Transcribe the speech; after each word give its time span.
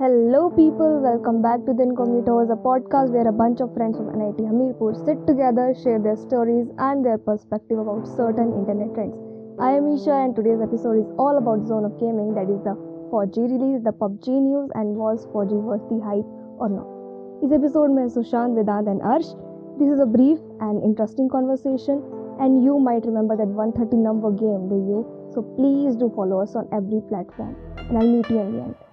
Hello, 0.00 0.48
people. 0.48 1.00
Welcome 1.02 1.42
back 1.42 1.66
to 1.66 1.72
the 1.74 1.82
Incognitos, 1.82 2.52
a 2.52 2.56
podcast 2.56 3.10
where 3.10 3.26
a 3.26 3.32
bunch 3.32 3.60
of 3.60 3.74
friends 3.74 3.96
from 3.96 4.16
NIT 4.16 4.38
Hamirpur 4.38 4.94
sit 5.04 5.26
together, 5.26 5.74
share 5.74 5.98
their 5.98 6.14
stories 6.14 6.68
and 6.78 7.04
their 7.04 7.18
perspective 7.18 7.80
about 7.80 8.06
certain 8.06 8.54
internet 8.54 8.94
trends. 8.94 9.16
I 9.58 9.72
am 9.72 9.88
Isha, 9.88 10.12
and 10.12 10.36
today's 10.36 10.62
episode 10.62 11.00
is 11.00 11.10
all 11.18 11.36
about 11.36 11.66
Zone 11.66 11.84
of 11.84 11.98
Gaming, 11.98 12.32
that 12.38 12.46
is 12.46 12.62
the 12.62 12.78
4G 13.10 13.50
release, 13.50 13.82
the 13.82 13.90
PUBG 13.90 14.38
news, 14.38 14.70
and 14.76 14.94
was 14.94 15.26
4G 15.34 15.58
worth 15.66 15.82
the 15.90 15.98
hype 16.06 16.30
or 16.62 16.70
not. 16.78 16.86
इस 17.42 17.52
episode 17.52 17.90
में 17.98 18.08
Sushant 18.14 18.56
Vedant 18.56 18.88
and 18.88 19.02
Arsh 19.14 19.34
this 19.78 19.92
is 19.92 20.00
a 20.00 20.10
brief 20.14 20.38
and 20.62 20.82
interesting 20.84 21.30
conversation 21.30 22.02
and 22.46 22.62
you 22.64 22.74
might 22.88 23.06
remember 23.06 23.36
that 23.38 23.54
130 23.62 23.96
number 24.02 24.30
game 24.42 24.66
do 24.72 24.76
you 24.90 24.98
so 25.34 25.42
please 25.56 25.96
do 26.02 26.08
follow 26.18 26.42
us 26.42 26.54
on 26.60 26.68
every 26.78 27.00
platform 27.08 27.56
and 27.78 27.98
i'll 28.00 28.12
meet 28.12 28.30
you 28.34 28.38
in 28.42 28.52
the 28.52 28.60
end 28.66 28.84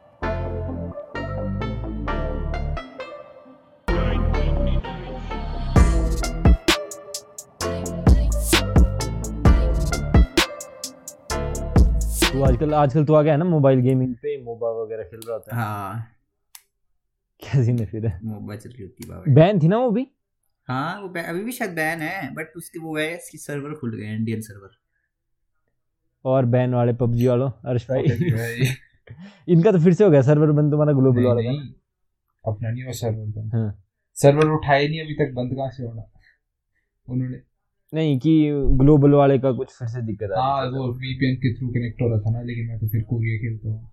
तू 12.36 12.42
आजकल 12.44 12.74
आजकल 12.74 13.04
तो 13.06 13.14
आ 13.14 13.22
गया 13.22 13.34
है 13.34 13.40
ना 13.40 13.46
mobile 13.46 13.80
gaming 13.82 14.14
पे 14.24 14.32
MOBA 14.44 14.70
वगैरह 14.72 15.04
खेल 15.04 15.20
रहा 15.28 15.38
था 15.40 15.56
हाँ। 15.56 16.08
क्या 17.42 17.64
सीन 17.64 17.80
है 17.80 17.86
फिर? 17.86 18.08
मोबा 18.24 18.56
चल 18.56 18.70
रही 18.70 18.84
होती 18.84 19.08
बाबा। 19.10 19.34
बैन 19.36 19.60
थी 19.60 19.68
ना 19.68 19.78
वो 19.78 19.92
भी? 19.92 20.06
हाँ 20.68 21.00
वो 21.02 21.08
अभी 21.22 21.44
भी 21.44 21.52
शायद 21.52 21.72
बैन 21.72 22.02
है 22.02 22.34
बट 22.36 22.58
उसके 22.58 22.80
वो 22.80 22.98
है 22.98 23.08
इसकी 23.16 23.38
सर्वर 23.38 23.74
खुल 23.80 23.96
गए 23.98 24.14
इंडियन 24.16 24.42
सर्वर 24.42 24.76
और 26.26 26.46
बैन 26.56 26.74
वाले 26.74 26.94
पबजी 26.94 27.28
वालों 27.28 27.50
अर्श 27.66 27.88
भाई। 27.90 28.04
इनका 29.56 29.72
तो 29.72 29.80
फिर 29.80 29.94
से 29.94 30.04
हो 30.04 30.10
गया 30.12 30.22
सर्वर 30.22 30.52
बंद 30.52 30.72
तुम्हारा 30.72 30.94
ग्लोबल 30.94 31.26
वाला 31.26 31.42
नहीं, 31.42 31.74
अपना 32.44 32.70
नहीं 32.70 32.84
हुआ 32.84 32.92
सर्वर 32.92 33.26
बंद। 33.26 33.54
हाँ। 33.56 33.68
सर्वर 34.18 34.52
उठाए 34.52 34.88
नहीं 34.88 35.02
अभी 35.02 35.14
तक 35.16 35.34
बंद 35.36 35.56
कहाँ 35.56 35.70
से 35.72 35.84
होना? 35.84 36.04
उन्होंने 37.08 37.42
नहीं 37.94 38.18
कि 38.20 38.32
ग्लोबल 38.82 39.12
वाले 39.12 39.38
का 39.40 39.52
कुछ 39.52 39.68
फिर 39.80 39.88
से 39.88 40.02
दिक्कत 40.06 40.32
आ 40.32 40.42
हाँ 40.42 40.70
वो 40.72 40.88
वीपीएन 40.94 41.36
के 41.36 41.54
थ्रू 41.54 41.68
कनेक्ट 41.68 42.02
हो 42.02 42.10
रहा 42.10 42.20
था 42.20 42.32
ना 42.32 42.42
लेकिन 42.42 42.68
मैं 42.68 42.80
तो 42.80 42.88
फिर 42.88 43.02
कोरिया 43.02 43.38
खेलता 43.38 43.70
हूँ। 43.70 43.92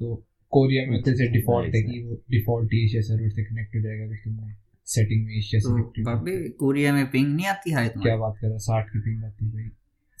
तो 0.00 0.14
कोरिया 0.52 0.90
में 0.90 1.02
जैसे 1.02 1.26
डिफ़ॉल्ट 1.32 1.74
है 1.74 1.82
कि 1.82 2.02
वो 2.02 2.14
डिफ़ॉल्ट 2.30 2.74
एशिया 2.74 3.02
सर्वर 3.02 3.30
से 3.30 3.44
कनेक्ट 3.44 3.76
हो 3.76 3.80
जाएगा 3.80 4.04
अगर 4.04 4.16
तुमने 4.16 4.54
सेटिंग 4.86 5.26
में 5.26 5.34
एशिया 5.34 5.60
तो 5.60 5.68
सेलेक्ट 5.68 6.00
बाबे 6.06 6.48
कोरिया 6.48 6.92
में 6.92 7.06
पिंग 7.10 7.34
नहीं 7.34 7.46
आती 7.46 7.70
है 7.70 7.88
क्या 7.88 8.16
बात 8.16 8.34
कर 8.40 8.48
रहा 8.48 8.58
साठ 8.58 8.88
की 8.88 9.00
पिंग 9.00 9.24
आती 9.24 9.44
है 9.44 9.52
भाई। 9.52 9.68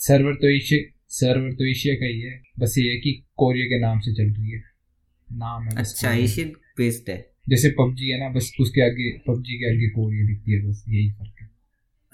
सर्वर 0.00 0.34
तो 0.34 0.48
एशिया 0.48 0.90
सर्वर 1.08 1.52
तो 1.52 1.66
एशिया 1.70 1.94
का 1.94 2.06
ही 2.06 2.20
है। 2.20 2.42
बस 2.58 2.74
ये 2.78 2.90
है 2.90 2.96
कि 2.96 3.12
कोरिया 3.36 3.66
के 3.66 3.80
नाम 3.80 4.00
से 4.00 4.14
चल 4.14 4.32
रही 4.32 4.50
है। 4.50 4.62
नाम 5.28 5.62
है 5.62 5.76
अच्छा। 5.76 6.12
एशियन 6.12 6.52
बेस्ड 6.78 7.10
है। 7.10 7.34
जैसे 7.48 7.70
पबजी 7.70 8.08
है 8.10 8.18
ना 8.20 8.28
बस 8.28 8.52
उसके 8.60 8.82
आगे 8.82 9.10
पबजी 9.28 9.58
के 9.58 9.74
आगे 9.74 9.88
कोरिया 9.88 10.26
दिखती 10.26 10.52
है 10.52 10.68
बस 10.68 10.84
यही 10.88 11.10
फ़र्क 11.10 11.34
है। 11.42 11.53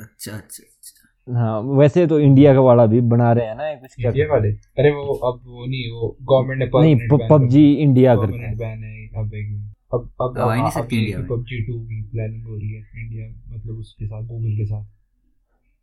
अच्छा 0.00 0.32
अच्छा 0.32 0.62
अच्छा। 0.62 1.00
हाँ 1.32 1.60
वैसे 1.60 2.06
तो 2.06 2.20
इंडिया 2.20 2.54
का 2.54 2.60
वाला 2.60 2.86
भी 2.86 3.00
बना 3.00 3.32
रहे 3.32 3.46
हैं 3.46 3.54
ना 3.56 3.74
कुछ 3.74 3.94
क्या 3.94 4.10
इंडिया 4.10 4.26
वाले? 4.26 4.48
अरे 4.48 4.90
वो 4.90 5.14
अब 5.14 5.40
वो 5.44 5.66
नहीं 5.66 5.90
वो 5.92 6.16
गवर्नमेंट 6.22 6.70
ने 6.74 6.94
नहीं 6.94 7.28
पबजी 7.28 7.72
इंडिया 7.72 8.16
कर- 8.16 8.30
करके। 8.30 8.54
Ban 8.54 8.62
है 8.62 9.06
अब 9.06 9.34
एक 9.34 9.74
अब 9.94 10.12
अब 10.20 10.38
आ 10.38 10.54
नहीं 10.54 10.70
सकती 10.70 10.98
इंडिया 10.98 11.18
में। 11.18 11.26
पबजी 11.28 11.62
टू 11.62 11.80
की 11.80 12.02
प्लानिंग 12.02 12.44
हो 12.44 12.56
रही 12.56 12.70
है 12.70 12.90
इंडिया 12.96 13.54
मतलब 13.54 13.78
उसके 13.78 14.06
साथ 14.06 14.22
गूगल 14.22 14.56
के 14.56 14.66
साथ। 14.66 14.84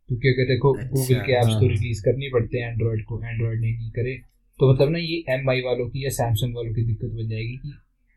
क्योंकि 0.08 0.28
अगर 0.28 0.44
देखो 0.44 0.72
अच्छा, 0.72 0.88
गूगल 0.88 1.14
के 1.14 1.32
ऐप्स 1.32 1.48
हाँ। 1.48 1.60
तो 1.60 1.66
रिलीज़ 1.66 2.02
करनी 2.02 2.28
पड़ते 2.28 2.58
हैं 2.58 2.68
एंड्रॉइड 2.68 3.04
को 3.04 3.20
एंड्रॉइड 3.24 3.60
ने 3.60 3.70
नहीं 3.70 3.90
करे। 3.90 4.14
तो 4.60 4.74
मतलब 4.74 4.90
ना 4.90 4.98
ये 4.98 5.24
एम 5.28 5.50
आई 5.50 5.60
वालों 5.60 5.88
की 5.88 6.04
या 6.04 6.10
सैमसंग 6.10 6.56
वालों 6.56 6.74
की 6.74 6.82
दिक्कत 6.82 7.08
बन 7.08 7.28
जाएगी 7.28 7.56
कि 7.56 7.72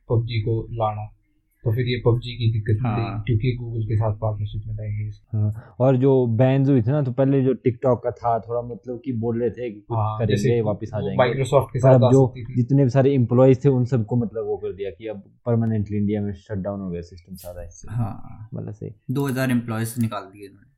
पबजी 0.10 0.42
को 0.42 0.68
लाना। 0.72 1.16
तो 1.66 1.72
फिर 1.72 1.88
ये 1.88 1.98
पबजी 2.06 2.32
की 2.38 2.52
दिक्कत 2.54 2.80
हाँ। 2.84 3.24
क्योंकि 3.28 3.56
गूगल 3.58 3.84
के 3.86 3.96
साथ 3.96 4.14
पार्टनरशिप 4.18 4.62
में 4.68 4.76
लाएँगे 4.76 5.10
हाँ। 5.38 5.76
और 5.80 5.98
जो 5.98 6.14
बैन 6.38 6.66
हुई 6.66 6.82
थी 6.82 6.92
ना 6.92 7.02
तो 7.02 7.12
पहले 7.12 7.42
जो 7.44 7.54
टिकटॉक 7.66 8.02
का 8.04 8.12
था 8.12 8.38
थोड़ा 8.40 8.62
मतलब 8.62 9.02
कि 9.06 9.12
बोल 9.22 9.40
रहे 9.42 9.50
थे 9.50 9.70
कि 9.70 9.80
कुछ 9.80 9.98
हाँ, 9.98 10.18
करेंगे 10.20 10.60
वापस 10.62 10.92
आ 10.94 11.00
जाएँगे। 11.00 11.18
माइक्रोसॉफ्ट 11.18 11.74
के 11.74 11.80
साथ 11.80 12.10
जो 12.12 12.24
जितने 12.56 12.84
भी 12.84 12.90
सारे 12.90 13.14
इम्प्लॉयज 13.14 13.64
थे 13.66 13.70
उन 13.70 13.86
सबको 13.86 14.16
मतलब 14.16 14.46
वो 14.46 14.58
कर 14.58 14.74
दिया 14.74 14.90
कि 14.90 15.08
अब 15.08 15.24
परमानेंटली 15.46 15.98
इंडिया 15.98 16.22
में 16.22 16.34
शट 16.34 16.64
डाउन 16.64 16.80
हो 16.82 16.90
गया 16.90 17.02
सिस्टम 17.02 17.36
सारा। 17.36 17.64
इससे 17.64 17.94
हाँ। 17.94 18.50
मतलब 18.54 18.74
सही। 18.74 18.92
दो 19.12 19.28
हज़ार 19.28 19.52
एम्प्लॉयज़ 19.52 20.00
निकाल 20.02 20.24
दिए 20.24 20.48
उन्होंने 20.48 20.70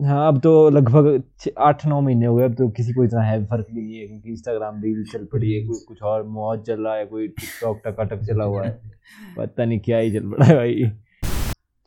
हाँ 0.00 0.26
अब 0.28 0.38
तो 0.40 0.50
लगभग 0.70 1.52
आठ 1.58 1.86
नौ 1.86 2.00
महीने 2.00 2.26
हो 2.26 2.34
गए 2.36 2.44
अब 2.44 2.54
तो 2.54 2.68
किसी 2.68 2.92
को 2.92 3.04
इतना 3.04 3.22
है 3.22 3.44
फ़र्क 3.46 3.66
भी 3.74 3.80
नहीं 3.82 3.98
है 3.98 4.06
क्योंकि 4.06 4.30
इंस्टाग्राम 4.30 4.82
रील 4.82 5.04
चल 5.04 5.24
पड़ी 5.24 5.52
है 5.52 5.66
कोई 5.66 5.78
कुछ 5.88 6.02
और 6.02 6.22
मौज 6.26 6.60
चल 6.60 6.80
रहा 6.82 6.94
है 6.94 7.06
कोई 7.06 7.28
टिकटॉक 7.28 7.80
टकाटक 7.86 8.22
चला 8.22 8.44
हुआ 8.44 8.64
है। 8.64 8.70
पता 9.38 9.64
नहीं 9.64 9.78
क्या 9.80 9.98
ही 9.98 10.12
चल 10.12 10.30
पड़ा 10.30 10.46
है 10.46 10.54
भाई। 10.54 10.84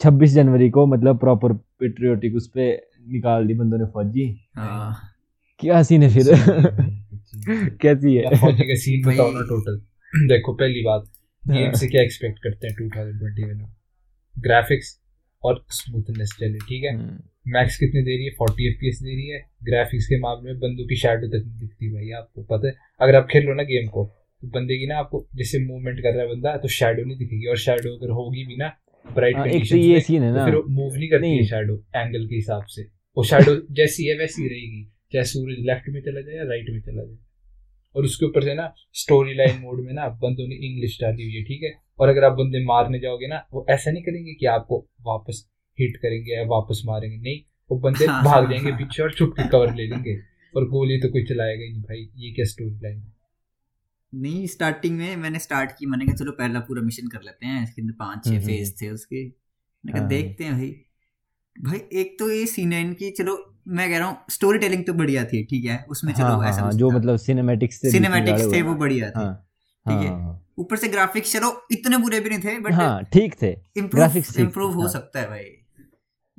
छब्बीस 0.01 0.33
जनवरी 0.33 0.69
को 0.69 0.85
मतलब 0.85 1.19
प्रॉपर 1.19 1.53
पेट्रियोटिक 1.53 2.35
उस 2.35 2.47
पे 2.47 2.69
निकाल 3.07 3.47
दी 3.47 3.53
बंदों 3.53 3.77
ने 3.77 3.85
फौजी। 3.85 4.27
हाँ। 4.55 4.93
क्या 5.59 5.81
सीन 5.83 6.03
है 6.03 6.09
फिर? 6.09 6.27
कैसी 7.81 8.15
है? 8.15 8.35
फौजी 8.37 8.63
का 8.63 8.75
सीन 8.75 9.09
बताओ 9.09 9.31
ना 9.31 9.41
टोटल 9.49 9.81
देखो 10.27 10.53
पहली 10.53 10.83
बात 10.83 11.03
गेम 11.43 11.65
हाँ। 11.65 11.73
से 11.73 11.87
क्या 11.87 12.01
एक्सपेक्ट 12.01 12.39
करते 12.39 12.67
हैं 12.67 12.75
2021 12.75 13.57
में 13.57 13.67
ग्राफिक्स 14.35 14.97
और 15.43 15.63
स्मूथनेस 15.69 16.35
चले 16.39 16.57
ठीक 16.59 16.83
है? 16.83 16.95
हम्म, 16.95 17.17
मैक्स 17.45 17.77
कितने 17.77 18.01
दे 18.01 18.15
रही 18.15 18.25
है? 18.25 18.31
40 18.31 18.67
एफपीएस 18.67 18.99
दे 19.01 19.15
रही 19.15 19.27
है। 19.27 19.39
ग्राफिक्स 19.63 20.05
के 20.05 20.19
मामले 20.19 20.51
में 20.51 20.59
बंदों 20.59 20.87
की 20.87 20.95
शैडो 20.95 21.27
तक 21.27 21.45
नहीं 21.47 21.59
दिखती 21.59 21.93
भाई 21.93 22.09
आपको 22.11 22.43
पता 22.43 22.67
है। 22.67 22.73
अगर 23.01 23.15
आप 23.15 23.27
खेल 23.31 23.45
लो 23.45 23.53
ना 23.53 23.63
गेम 23.63 23.87
को 23.87 24.05
तो 24.41 24.47
बंदे 24.47 24.77
की 24.77 24.87
ना 24.87 24.97
आपको 24.97 25.27
जैसे 25.35 25.59
मूवमेंट 25.59 25.99
कर 25.99 26.13
रहा 26.13 26.21
है 26.21 26.29
बंदा 26.29 26.57
तो 26.57 26.67
शैडो 26.67 27.03
नहीं 27.03 27.17
दिखेगी। 27.17 27.47
और 27.47 27.57
शैडो 27.57 27.95
अगर 27.97 28.09
होगी 28.09 28.45
भी 28.45 28.55
ना 28.55 28.77
ब्राइट 29.13 29.35
हाँ, 29.35 29.47
एक 29.47 29.69
तो 29.69 29.77
ये 29.77 29.99
सीन 29.99 30.23
है 30.23 30.33
ना। 30.33 30.45
फिर 30.45 30.55
मूव 30.55 30.95
नहीं 30.95 31.09
करती 31.09 31.37
है 31.37 31.45
शैडो 31.45 31.83
एंगल 31.95 32.27
के 32.27 32.35
हिसाब 32.35 32.65
से। 32.65 32.83
वो 33.17 33.23
शैडो 33.23 33.55
जैसी 33.71 34.07
है 34.07 34.17
वैसी 34.17 34.47
रहेगी। 34.47 34.83
चाहे 35.13 35.25
सूरज 35.25 35.55
लेफ़्ट 35.59 35.89
में 35.89 36.01
चला 36.01 36.21
जाए 36.21 36.35
या 36.35 36.43
राइट 36.43 36.69
में 36.69 36.81
चला 36.81 37.03
जाए। 37.03 37.17
और 37.95 38.03
उसके 38.03 38.25
ऊपर 38.25 38.43
से 38.43 38.53
ना 38.53 38.73
स्टोरी 38.93 39.33
लाइन 39.33 39.59
मोड 39.59 39.85
में 39.85 39.93
ना 39.93 40.07
बंदों 40.07 40.47
ने 40.47 40.55
इंग्लिश 40.55 40.97
डाली 41.01 41.23
हुई 41.23 41.33
है 41.33 41.43
ठीक 41.43 41.63
है? 41.63 41.73
और 41.99 42.09
अगर 42.09 42.23
आप 42.23 42.31
बंदे 42.31 42.63
मारने 42.65 42.99
जाओगे 42.99 43.27
ना 43.27 43.47
वो 43.53 43.65
ऐसा 43.69 43.91
नहीं 43.91 44.03
करेंगे 44.03 44.33
कि 44.33 44.45
आपको 44.45 44.87
वापस 45.01 45.50
हिट 45.81 45.97
करेंगे 45.97 46.31
या 46.31 46.43
वापस 46.47 46.81
मारेंगे। 46.85 47.17
नहीं 47.17 47.39
वो 47.71 47.77
बंदे 47.79 48.05
हाँ, 48.05 48.23
भाग 48.23 48.49
जाएँगे 48.51 48.69
हाँ। 48.69 48.79
पीछे 48.79 49.03
और 49.03 49.13
छुप 49.13 49.33
के 49.39 49.47
कवर 49.47 49.73
ले 49.75 49.87
लेंगे। 49.87 50.15
और 50.53 50.65
गोली 50.65 50.97
तो 50.99 51.09
कोई 51.09 51.23
चलाएगा 51.23 51.63
ही 51.63 51.71
नहीं 51.71 51.81
भाई। 51.81 52.09
ये 52.15 52.31
क्या 52.31 52.45
स्टोरी 52.45 52.79
लाइन 52.83 52.97
है? 52.97 53.13
नहीं 54.13 54.47
स्टार्टिंग 54.47 54.97
में 54.97 55.15
मैंने 55.15 55.39
स्टार्ट 55.39 55.71
की। 55.71 55.85
मैंने 55.85 56.05
कहा 56.05 56.15
चलो 56.15 56.31
पहला 56.31 56.59
पूरा 56.59 56.81
मिशन 56.81 57.07
कर 57.07 57.19
लेते 57.25 57.45
हैं। 57.45 57.63
इसके 57.63 57.81
अंदर 57.81 57.93
पाँच 57.99 58.27
हम्म, 58.27 58.39
छह 58.39 58.45
फ़ेज़ 58.45 58.73
थे 58.81 58.89
उसके। 58.89 59.23
मैंने 59.23 59.91
कहा 59.91 60.01
हाँ। 60.01 60.09
देखते 60.09 60.43
हैं 60.43 60.53
भाई। 60.53 60.75
भाई 61.55 61.79
एक 61.93 62.15
तो 62.19 62.31
ये 62.31 62.45
सीन 62.45 62.73
है 62.73 62.81
इनकी। 62.81 63.11
चलो 63.11 63.37
मैं 63.67 63.89
कह 63.89 63.97
रहा 63.97 64.07
हूँ 64.07 64.17
स्टोरी 64.29 64.59
टेलिंग 64.59 64.85
तो 64.85 64.93
बढ़िया 64.93 65.23
थी। 65.25 65.43
ठीक 65.43 65.65
है 65.65 65.85
उसमें 65.89 66.13
चलो 66.13 66.25
हाँ, 66.25 66.37
हाँ, 66.37 66.49
ऐसा 66.49 66.61
हाँ, 66.61 66.71
जो 66.71 66.89
मतलब 66.89 67.17
सिनेमैटिक्स 67.17 67.83
थे 67.83 67.91
सिनेमैटिक्स 67.91 68.53
थे 68.53 68.61
वो 68.61 68.75
बढ़िया 68.75 69.09
थे। 69.09 69.19
हाँ 69.19 69.33
ठीक 69.85 69.97
है? 69.97 70.11
ऊपर 70.59 70.77
से 70.77 70.87
ग्राफिक्स 70.87 71.33
चलो 71.33 71.67
इतने 71.71 71.97
बुरे 71.97 72.19
भी 72.19 72.29
नहीं 72.29 72.39
थे 72.39 72.59
बट 72.59 73.05
ठीक 73.13 73.35
थे। 73.41 73.51
इम्प्रूव 73.77 74.17
इम्प्रूव 74.39 74.81
हाँ। 74.81 74.89
सकता 74.89 75.19
है 75.19 75.29
भाई। 75.29 75.43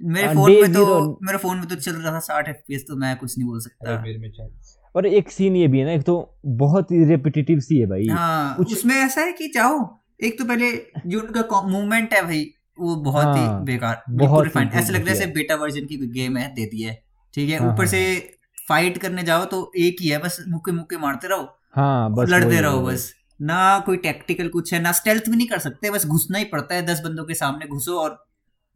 मेरे 0.02 0.26
हाँ, 0.26 0.34
फ़ोन 0.34 0.52
में 0.52 0.72
तो 0.72 1.18
मेरे 1.22 1.38
फ़ोन 1.38 1.58
में 1.58 1.66
तो 1.66 1.74
चल 1.74 1.92
रहा 1.92 2.12
था 2.12 2.18
साठ 2.18 2.48
एफ़ 2.48 2.80
तो 2.80 2.96
मैं 2.96 3.16
कुछ 3.16 3.38
नहीं 3.38 3.48
बोल 3.48 3.60
सकता। 3.60 4.02
मेरे 4.02 4.18
में 4.18 4.30
चल 4.30 4.50
और 4.94 5.06
एक 5.06 5.30
सीन 5.30 5.56
ये 5.56 5.68
भी 5.68 5.78
है 5.78 5.84
ना 5.84 5.92
एक 5.92 6.02
तो 6.02 6.38
बहुत 6.46 6.90
ही 6.90 7.04
रेपिटेटिव 7.04 7.60
सी 7.60 7.78
है 7.78 7.86
भाई। 7.86 8.06
हाँ 8.06 8.54
कुछ- 8.56 8.72
उसमें 8.72 8.94
ऐसा 8.94 9.20
है 9.20 9.32
कि 9.32 9.48
चाहो 9.48 9.98
एक 10.24 10.38
तो 10.38 10.44
पहले 10.44 10.72
जो 11.06 11.20
उनका 11.20 11.62
मूवमेंट 11.62 12.14
है 12.14 12.22
भाई 12.22 12.54
वो 12.80 12.96
बहुत 12.96 13.24
हाँ, 13.24 13.58
ही 13.58 13.64
बेकार 13.64 14.02
बहुत 14.10 14.46
ही। 14.46 14.78
ऐसा 14.78 14.92
लग 14.92 15.08
रहा 15.08 15.14
है 15.14 15.32
बेटा 15.32 15.54
वर्जन 15.54 15.86
की 15.86 15.96
कोई 15.96 16.06
गेम 16.06 16.36
है 16.36 16.54
दे 16.54 16.66
दी 16.66 16.82
है 16.82 17.02
ठीक 17.34 17.50
है? 17.50 17.58
हाँ, 17.58 17.68
ऊपर 17.68 17.78
हाँ, 17.78 17.86
से 17.86 18.34
फाइट 18.68 18.98
करने 18.98 19.22
जाओ 19.22 19.44
तो 19.44 19.72
एक 19.78 19.96
ही 20.00 20.08
है 20.08 20.18
बस 20.18 20.44
मुक्के 20.48 20.72
मुक्के 20.72 20.96
मारते 20.96 21.28
रहो 21.28 21.58
हाँ 21.74 22.12
बस 22.14 22.28
लड़ते 22.28 22.60
रहो 22.60 22.82
बस। 22.82 23.12
ना 23.40 23.78
कोई 23.86 23.96
टैक्टिकल 23.96 24.48
कुछ 24.48 24.74
है 24.74 24.80
ना 24.80 24.92
स्टेल्थ 24.92 25.28
भी 25.30 25.36
नहीं 25.36 25.48
कर 25.48 25.58
सकते 25.58 25.90
बस 25.90 26.06
घुसना 26.06 26.38
ही 26.38 26.44
पड़ता 26.44 26.74
है 26.74 26.86
दस 26.86 27.00
बंदों 27.00 27.24
के 27.24 27.34
सामने 27.34 27.66
घुसो 27.66 27.98
और 27.98 28.24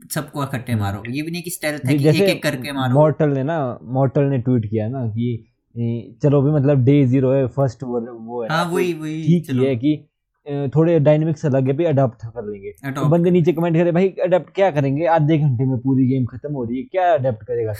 सबको 0.00 0.42
इकट्ठे 0.44 0.74
मारो। 0.74 1.02
ये 1.10 1.22
भी 1.22 1.30
नहीं 1.30 1.42
कि 1.42 1.50
स्टेल्थ 1.50 1.86
है 1.86 1.94
कि 1.98 2.08
एक 2.08 2.20
एक 2.22 2.42
करके 2.42 2.72
मारो। 2.72 2.94
मॉर्टल 2.94 3.30
ने 3.30 3.42
ना 3.42 3.56
मॉर्टल 3.82 4.24
ने 4.24 4.38
ट्वीट 4.38 4.70
किया 4.70 4.88
ना 4.88 5.06
कि 5.08 6.16
चलो 6.22 6.40
भी 6.42 6.50
मतलब 6.50 6.84
डे 6.84 7.04
ज़ीरो 7.06 7.32
है 7.32 7.46
फ़र्स्ट 7.46 7.82
वो 7.82 8.00
वो 8.00 8.42
है। 8.42 8.48
हाँ 8.50 8.64
तो 8.64 8.74
वही 8.74 8.92
वही 8.94 9.22
ठीक 9.22 9.46
चलो। 9.46 9.64
है 9.64 9.76
कि 9.76 9.96
थोड़े 10.74 10.98
डायनेमिक्स 11.00 11.46
अलग 11.46 11.66
है 11.66 11.72
भी 11.72 11.84
अडॉप्ट 11.84 12.24
कर 12.26 12.44
लेंगे। 12.44 12.72
तो 12.92 13.08
बंदे 13.08 13.30
नीचे 13.30 13.52
कमेंट 13.52 13.76
करे 13.76 13.92
भाई 13.92 14.08
अडॉप्ट 14.24 14.54
क्या 14.54 14.70
करेंगे? 14.70 15.06
आधे 15.06 15.38
घंटे 15.38 15.64
में 15.64 15.78
पूरी 15.78 16.06
गेम 16.06 16.24
खत्म 16.26 16.52
हो 16.52 16.64
रही 16.64 16.78
है 16.78 16.84
क्या 16.92 17.12
अडेप्ट 17.14 17.44
करेगा 17.44 17.72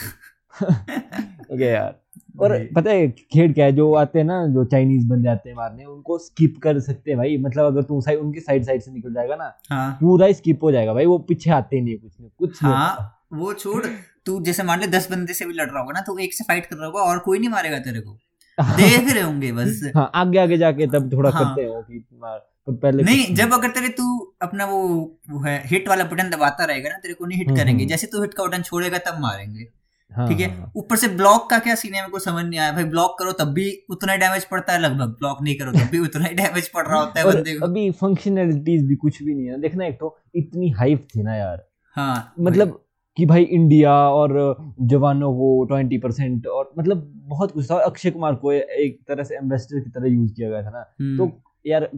ओके 1.53 1.65
यार। 1.73 1.95
और 2.41 2.57
पता 2.75 2.91
है 2.91 3.09
खेड 3.09 3.55
क्या 3.55 3.65
है 3.65 3.73
जो 3.73 3.93
आते 3.95 4.19
हैं 4.19 4.27
ना 4.27 4.47
जो 4.47 4.65
चाइनीज़ 4.65 5.07
बंदे 5.09 5.29
आते 5.29 5.49
हैं 5.49 5.57
मारने 5.57 5.85
उनको 5.85 6.19
स्किप 6.19 6.59
कर 6.63 6.81
सकते 6.81 7.11
हैं 7.11 7.19
भाई। 7.19 7.37
मतलब 7.39 7.65
अगर 7.65 7.83
तू 7.83 8.01
साइड 8.01 8.19
उनकी 8.19 8.41
साइड 8.41 8.65
साइड 8.65 8.81
से 8.83 8.93
निकल 8.93 9.15
जाएगा 9.15 9.37
ना 9.37 9.53
हाँ। 9.71 9.91
पूरा 10.01 10.33
स्किप 10.33 10.63
हो 10.63 10.73
जाएगा 10.73 10.95
भाई। 10.95 11.07
वो 11.07 11.19
पीछे 11.19 11.51
आते 11.51 11.81
नहीं 11.81 11.95
है 11.95 11.99
कुछ 11.99 12.13
नहीं 12.21 12.31
कुछ 12.39 12.63
हाँ 12.63 13.13
वो 13.33 13.53
छोड़ 13.55 13.85
तू 14.27 14.41
जैसे 14.41 14.63
मान 14.63 14.81
ले 14.81 14.87
दस 14.87 15.11
बंदे 15.11 15.35
से 15.35 15.47
भी 15.47 15.53
लड़ 15.53 15.69
रहा 15.71 15.81
होगा 15.81 15.93
ना 15.93 16.01
तो 16.01 16.19
एक 16.19 16.35
से 16.35 16.45
फाइट 16.45 16.67
कर 16.67 16.77
रहा 16.77 16.87
होगा 16.87 17.01
और 17.01 17.19
कोई 17.19 17.39
नहीं 17.39 17.49
मारेगा 17.49 17.79
तेरे 17.79 18.01
को। 18.01 18.19
देख 18.77 19.13
रहे 19.13 19.23
होंगे 19.23 19.53
बस। 19.53 19.81
हाँ 19.97 20.11
आगे 20.15 20.39
आगे 20.39 20.57
जाके 20.59 20.87
तब 20.87 21.13
थोड़ा 21.13 21.31
हाँ। 21.31 21.45
करते 21.45 21.69
हो 21.69 21.81
कि 21.83 22.05
मार 22.15 22.39
पर 22.67 22.75
पहले 22.75 23.03
नहीं 23.03 23.35
जब 23.35 23.53
अगर 23.53 23.69
तेरे 23.69 23.89
तू 23.89 24.05
अपना 24.43 24.65
वो, 24.65 24.79
वो 25.31 25.41
है 25.41 25.63
हिट 25.67 25.89
वाला 25.89 26.05
बटन 26.05 26.31
दबाता 26.31 26.65
रहेगा 26.65 26.89
ना 26.89 26.97
तेरे 26.97 27.15
को 27.15 27.27
नहीं 27.27 27.39
हिट 27.39 27.49
हम्म, 27.49 27.61
करेंगे। 27.61 27.83
हम्म। 27.85 27.91
जैसे 27.91 28.07
तू 28.07 28.23
हिट 28.23 28.35
का 28.35 28.45
बटन 28.45 28.63
छोड़ेगा 28.63 28.99
तब 28.99 29.21
मारेंगे। 29.21 29.69
ठीक 30.11 30.41
है? 30.41 30.49
हाँ, 30.49 30.57
हाँ। 30.57 30.73
ऊपर 30.77 30.97
से 30.97 31.09
ब्लॉक 31.09 31.49
का 31.51 31.59
क्या 31.59 31.75
सीन 31.75 31.95
है? 31.95 32.01
मेरे 32.01 32.11
को 32.13 32.19
समझ 32.19 32.45
नहीं 32.45 32.59
आया। 32.61 32.73
भाई 32.73 32.85
ब्लॉक 32.85 33.17
करो 33.19 33.33
तब 33.33 33.53
भी 33.55 33.71
उतना 33.91 34.13
ही 34.13 34.19
डैमेज 34.19 34.45
पड़ता 34.45 34.73
है 34.73 34.81
लगभग। 34.81 35.09
ब्लॉक 35.19 35.43
नहीं 35.43 35.55
करो 35.55 35.73
तब 35.73 35.91
भी 35.91 35.99
उतना 35.99 36.25
ही 36.25 36.35
डैमेज 36.35 36.69
पड़ 36.69 36.87
रहा 36.87 36.99
होता 36.99 37.21
है 37.21 37.27
बंदे 37.27 37.55
को। 37.55 37.67
अभी 37.67 37.91
फंक्शनैलिटीज 37.91 38.87
भी 38.87 38.97
कुछ 38.97 39.23
भी 39.23 39.35
नहीं 39.35 39.47
है। 39.47 39.61
देखना 39.61 39.87
एक 39.87 39.99
तो 40.01 40.17
इतनी 40.35 40.71
हाइप 40.71 41.07
थी 41.15 41.23
ना 41.23 41.35
यार। 41.35 41.65
हाँ 41.97 42.35
मतलब 42.41 42.81
कि 43.17 43.27
भाई 43.27 43.43
इंडिया 43.43 43.93
और 44.11 44.35
जवानों 44.83 45.33
को 45.35 45.65
ट्वेंटी 45.65 45.99
परसेंट 45.99 46.47
और 46.47 46.73
मतलब 46.79 47.13
बहुत 47.29 47.53
कुछ 47.53 47.71
था। 47.71 47.79
अक्षय 47.81 48.11
कुमार 48.11 48.35
को 48.35 48.53
एक 48.53 48.99
तरह 49.09 49.25
से 49.25 49.37
एम्बेसडर 49.37 49.81
की 49.81 49.91
तरह 49.91 50.09
यूज़ 50.09 50.33
किया 50.33 50.51
गया 50.51 50.63
था 50.63 50.71
ना। 50.71 50.85
हम्म, 51.01 51.17
तो 51.19 51.43
यार 51.67 51.89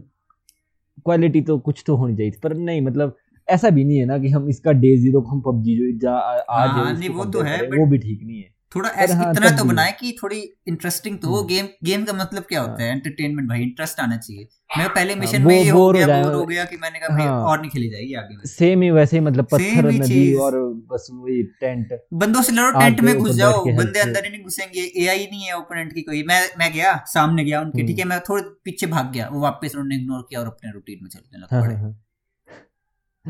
क्वालिटी 1.05 1.41
तो 1.41 1.57
कुछ 1.59 1.83
तो 1.87 1.95
होनी 1.95 2.15
चाहिए 2.15 2.31
पर 2.43 2.53
नहीं 2.53 2.81
मतलब 2.81 3.15
ऐसा 3.49 3.69
भी 3.69 3.83
नहीं 3.83 3.97
है 3.97 4.05
ना 4.05 4.17
कि 4.17 4.29
हम 4.29 4.47
इसका 4.49 4.71
डे 4.83 4.95
ज़ीरो 4.97 5.21
को 5.21 5.29
हम 5.29 5.41
पबजी 5.41 5.75
जो 5.97 6.09
आज 6.09 6.69
हाँ, 6.69 6.93
नहीं, 6.93 7.09
वो 7.09 7.25
तो 7.25 7.41
है, 7.41 7.61
वो 7.67 7.85
भी 7.85 7.97
ठीक 7.97 8.23
नहीं 8.23 8.41
है। 8.41 8.57
थोड़ा 8.75 8.89
ऐसा 9.03 9.15
हाँ, 9.15 9.29
इतना 9.31 9.49
तो 9.57 9.63
बनाए 9.65 9.91
कि 9.99 10.11
थोड़ी 10.23 10.39
इंटरेस्टिंग 10.67 11.17
तो 11.19 11.27
हो 11.27 11.37
हम्म। 11.37 11.47
गेम 11.47 11.67
गेम 11.83 12.03
का 12.05 12.13
मतलब 12.13 12.43
क्या 12.49 12.61
होता 12.61 12.83
है 12.83 12.89
एंटरटेनमेंट 12.91 13.47
भाई 13.49 13.61
इंटरेस्ट 13.61 13.99
आना 13.99 14.17
चाहिए। 14.17 14.47
मैं 14.77 14.89
पहले 14.89 15.13
हाँ, 15.13 15.19
मिशन 15.19 15.43
वो 15.43 15.49
में 15.49 15.55
ये 15.55 15.69
हो 15.69 15.79
हो 15.79 15.91
गया 15.93 16.07
बोर 16.23 16.33
हो 16.33 16.43
गया 16.45 16.65
कि 16.65 16.77
मैंने 16.81 16.99
कहा 16.99 17.23
हाँ। 17.23 17.39
और 17.43 17.59
नहीं 17.61 17.69
खेली 17.71 17.89
जाएगी 17.89 18.13
आगे 18.13 18.47
सेम 18.47 18.81
ही 18.81 18.89
वैसे 18.91 19.17
ही 19.17 19.23
मतलब 19.25 19.47
पत्थर 19.51 19.89
नदी 19.91 20.33
और 20.45 20.57
बस 20.91 21.07
वही 21.13 21.41
टेंट 21.61 21.97
बंदों 22.15 22.41
से 22.41 22.53
लड़ो 22.53 22.79
टेंट 22.79 22.99
में 22.99 23.13
घुस 23.17 23.35
जाओ 23.35 23.63
बंदे 23.67 23.99
अंदर 23.99 24.25
ही 24.25 24.31
नहीं 24.31 24.43
घुसेंगे 24.43 24.83
एआई 25.05 25.25
नहीं 25.31 25.45
है 25.45 25.57
ओपोनेंट 25.57 25.93
की 25.93 26.01
कोई। 26.01 26.21
मैं 26.23 26.41
मैं 26.59 26.71
गया 26.73 26.93
सामने 27.13 27.43
गया 27.43 27.61
उनके 27.61 27.79
हम्म। 27.79 27.87
ठीक 27.87 27.99
है 27.99 28.05
मैं 28.05 28.19
थोड़े 28.29 28.43
पीछे 28.65 28.87
भाग 28.87 29.11
गया 29.13 29.29
वो 29.29 29.41
वापस 29.41 29.75
उन्होंने 29.75 29.95
इग्नोर 29.95 30.21
किया 30.29 30.39
और 30.39 30.47
अपने 30.47 30.71
रूटीन 30.73 30.99
में 31.03 31.09
चलने 31.09 31.39
लग 31.39 31.47
हाँ, 31.51 31.61
पड़े। 31.63 31.73
हाँ, 31.75 31.81
हाँ। 31.83 31.97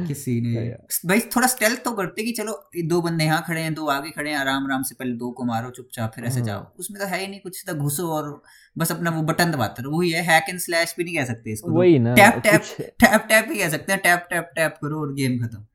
किसी 0.07 0.40
ने 0.46 0.63
भाई 1.06 1.19
थोड़ा 1.36 1.48
स्टेल्थ 1.48 1.84
तो 1.84 1.92
करते 1.92 2.24
कि 2.24 2.31
चलो 2.31 2.54
दो 2.86 3.01
बंदे 3.01 3.24
यहाँ 3.24 3.44
खड़े 3.48 3.62
हैं 3.62 3.74
दो 3.74 3.88
आगे 3.88 4.10
खड़े 4.10 4.30
हैं 4.30 4.38
आराम 4.38 4.66
आराम 4.66 4.84
से 4.84 4.96
पहले 4.96 5.13
दो 5.16 5.31
को 5.31 5.46
मारो 5.46 5.69
चुपचाप 5.72 6.12
फिर 6.16 6.25
ऐसे 6.25 6.40
हाँ। 6.40 6.46
जाओ। 6.48 6.66
उसमें 6.80 7.00
तो 7.01 7.07
है 7.07 7.19
ही 7.22 7.28
नहीं 7.28 7.40
कुछ 7.40 7.63
तो 7.68 7.74
घुसो 7.75 8.07
और 8.12 8.42
बस 8.78 8.92
अपना 8.92 9.10
वो 9.10 9.22
बटन 9.24 9.51
दबाते 9.51 9.84
रहो। 9.84 9.98
वही 10.00 10.12
है 10.12 10.22
हैक 10.24 10.50
एंड 10.50 10.60
स्लैश 10.60 10.96
भी 10.98 11.04
नहीं 11.04 11.16
कह 11.16 11.25
सकते 11.25 11.51
इसको 11.51 11.72
वही 11.72 12.00
ना 12.00 12.16
टैप 12.16 12.42
टैप 12.44 12.62
टैप 13.00 13.25
टैप 13.30 13.48
ही 13.51 13.60
कह 13.60 13.69
सकते 13.69 13.94
हैं। 13.94 14.01
टैप 14.01 14.28
टैप 14.30 14.51
टैप 14.56 14.78
करो 14.81 15.01
और 15.01 15.13
गेम 15.13 15.38
खत्म। 15.40 15.66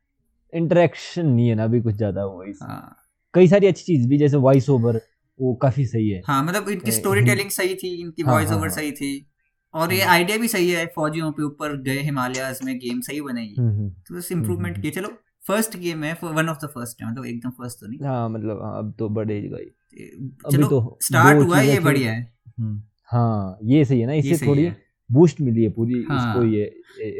इंटरेक्शन 0.52 1.26
नहीं 1.26 1.48
है 1.48 1.54
ना 1.54 1.64
अभी 1.64 1.80
कुछ 1.80 1.94
ज़्यादा 1.94 2.24
वही 2.26 2.52
हाँ। 2.62 2.96
कई 3.34 3.48
सारी 3.48 3.66
अच्छी 3.66 3.84
चीज़ 3.84 4.08
भी 4.08 4.18
जैसे 4.18 4.36
वॉइस 4.36 4.68
ओवर 4.70 5.00
वो 5.40 5.54
काफ़ी 5.54 5.86
सही 5.86 6.08
है। 6.08 6.22
हाँ 6.26 6.42
मतलब 6.44 6.68
इनकी 6.68 6.92
स्टोरी 6.92 7.20
टेलिंग 7.20 7.50
सही 7.60 7.74
थी 7.74 7.94
इनकी 8.00 8.22
वॉइस 8.22 8.48
हाँ, 8.48 8.58
ओवर। 8.58 8.68
सही 8.70 8.92
थी। 8.92 9.26
और 9.74 9.92
ये 9.92 10.00
हम्म। 10.00 10.12
आइडिया 10.12 10.38
भी 10.38 10.48
सही 10.48 10.70
है 10.70 10.86
फौजियों 10.96 11.30
पे 11.32 11.42
ऊपर 11.42 11.76
गए 11.82 12.00
हिमालयाज 12.02 12.58
में 12.64 12.76
गेम 12.78 13.00
सही 13.00 13.20
बनेगी 13.20 13.54
हम्म, 13.58 13.70
हम्म। 13.70 13.88
तो 14.08 14.16
बस 14.16 14.30
इम्प्रूवमेंट 14.32 14.74
हम्म, 14.74 14.82
किए 14.82 14.90
चलो 14.92 15.08
फ़र्स्ट 15.44 15.76
गेम 15.78 16.04
है 16.04 16.16
वन 16.24 16.48
ऑफ़ 16.48 16.58
द 16.58 16.68
फ़र्स्ट 16.74 17.02
है 17.02 17.10
मतलब 17.10 17.26
एकदम 17.26 17.50
फ़र्स्ट 17.52 17.80
तो 17.80 17.86
नहीं। 17.86 17.98
हाँ 18.02 18.28
मतलब 18.28 18.62
हाँ, 18.62 18.78
अब 18.78 18.94
तो 18.98 19.08
बढ़े 19.08 19.40
गई 19.42 19.48
अभी 19.48 20.52
चलो 20.52 20.68
तो 20.68 20.98
स्टार्ट 21.02 21.38
हुआ 21.38 21.58
है, 21.58 21.68
ये 21.68 21.80
बढ़िया 21.80 22.12
है। 22.12 22.22
हम्म, 22.58 22.80
हाँ 23.10 23.58
ये 23.64 23.84
सही 23.84 24.00
है 24.00 24.06
ना 24.06 24.12
इससे 24.14 24.46
थोड़ी 24.46 24.70
बूस्ट 25.10 25.40
मिली 25.40 25.62
है 25.62 25.70
पूरी 25.70 26.02
हाँ। 26.02 26.18
इसको 26.18 26.44
ये 26.46 26.64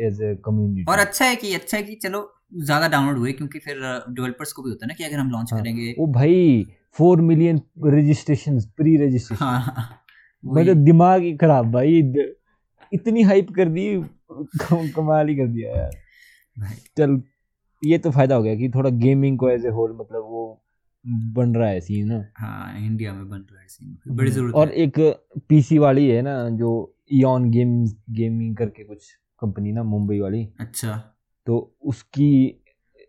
एज 0.07 0.23
ए 0.23 0.35
कम्युनिटी 0.45 0.85
और 0.93 0.99
अच्छा 0.99 1.25
है 1.25 1.37
कि 1.37 1.53
अच्छा 1.55 1.77
है 1.77 1.83
कि 1.83 1.95
चलो 2.03 2.31
ज़्यादा 2.63 2.89
डाउनलोड 2.89 3.19
हुए 3.19 3.33
क्योंकि 3.33 3.59
फिर 3.59 3.77
डेवलपर्स 3.81 4.53
को 4.53 4.63
भी 4.63 4.71
होता 4.71 4.87
है 4.87 4.89
ना 4.89 4.95
कि 4.95 5.05
अगर 5.05 5.19
हम 5.19 5.31
लॉन्च 5.31 5.53
हाँ। 5.53 5.61
करेंगे। 5.61 5.95
ओ 5.99 6.07
भाई 6.13 6.67
four 6.97 7.21
million 7.23 7.61
registration 7.87 8.59
pre 8.77 8.97
registration 8.97 9.45
हाँ 9.45 9.89
मतलब 10.45 10.85
दिमाग 10.85 11.23
ही 11.23 11.37
खराब 11.37 11.71
भाई। 11.73 12.03
इतनी 12.95 13.23
हाइप 13.23 13.51
कर 13.57 13.69
दी 13.69 13.87
कमाल 14.95 15.29
ही 15.29 15.37
कर 15.37 15.47
दिया 15.49 15.71
यार। 15.73 15.91
चल 16.97 17.21
ये 17.83 17.99
तो 17.99 18.11
फ़ायदा 18.11 18.35
हो 18.35 18.43
गया 18.43 18.55
कि 18.55 18.69
थोड़ा 18.75 18.91
गेमिंग 18.91 19.39
को 19.39 19.49
एज 19.51 19.65
ए 19.67 19.71
होल 19.71 19.97
मतलब 20.01 20.23
वो 20.25 20.43
बन 21.05 21.55
रहा 21.55 21.69
है 21.69 21.81
सीन 21.81 22.07
ना? 22.09 22.25
हाँ 22.37 22.79
इंडिया 22.79 23.13
में 23.13 23.29
बन 23.29 23.37
रहा 23.37 23.61
है 23.61 23.69
सीन 23.69 24.17
बड़ी 24.17 24.31
ज़रूरत 24.31 24.55
और 24.55 24.71
एक 24.73 24.99
पीसी 25.49 25.79
वाली 25.79 26.09
है 26.09 26.23
ना 26.23 26.49
जो 26.51 26.71
इयन 27.13 27.51
गेम्स 27.51 27.95
गेमिंग 28.11 28.57
करके 28.57 28.85
कुछ 28.85 29.11
कंपनी 29.43 29.73
ना 29.73 29.83
मुंबई 29.85 30.21
वाली। 30.21 30.45
अच्छा। 30.61 30.97
तो 31.47 31.77
उसकी 31.83 32.61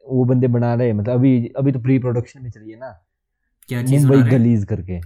वो 0.05 0.23
बंदे 0.25 0.47
बना 0.47 0.73
रहे 0.75 0.87
हैं 0.87 0.93
मतलब 0.93 1.13
अभी 1.13 1.51
अभी 1.57 1.71
तो 1.71 1.79
प्री 1.79 1.97
प्रोडक्शन 1.99 2.41
में 2.41 2.49
चली 2.49 2.71
है 2.71 2.79
ना। 2.79 2.89
क्या 3.69 3.81
मुंबई 3.81 4.17
हैं? 4.17 4.31
गलीज 4.31 4.65
करके। 4.65 4.99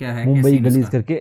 क्या 0.00 0.12
है? 0.12 0.26
मुंबई 0.26 0.58
गलीज 0.58 0.88
करके 0.88 1.14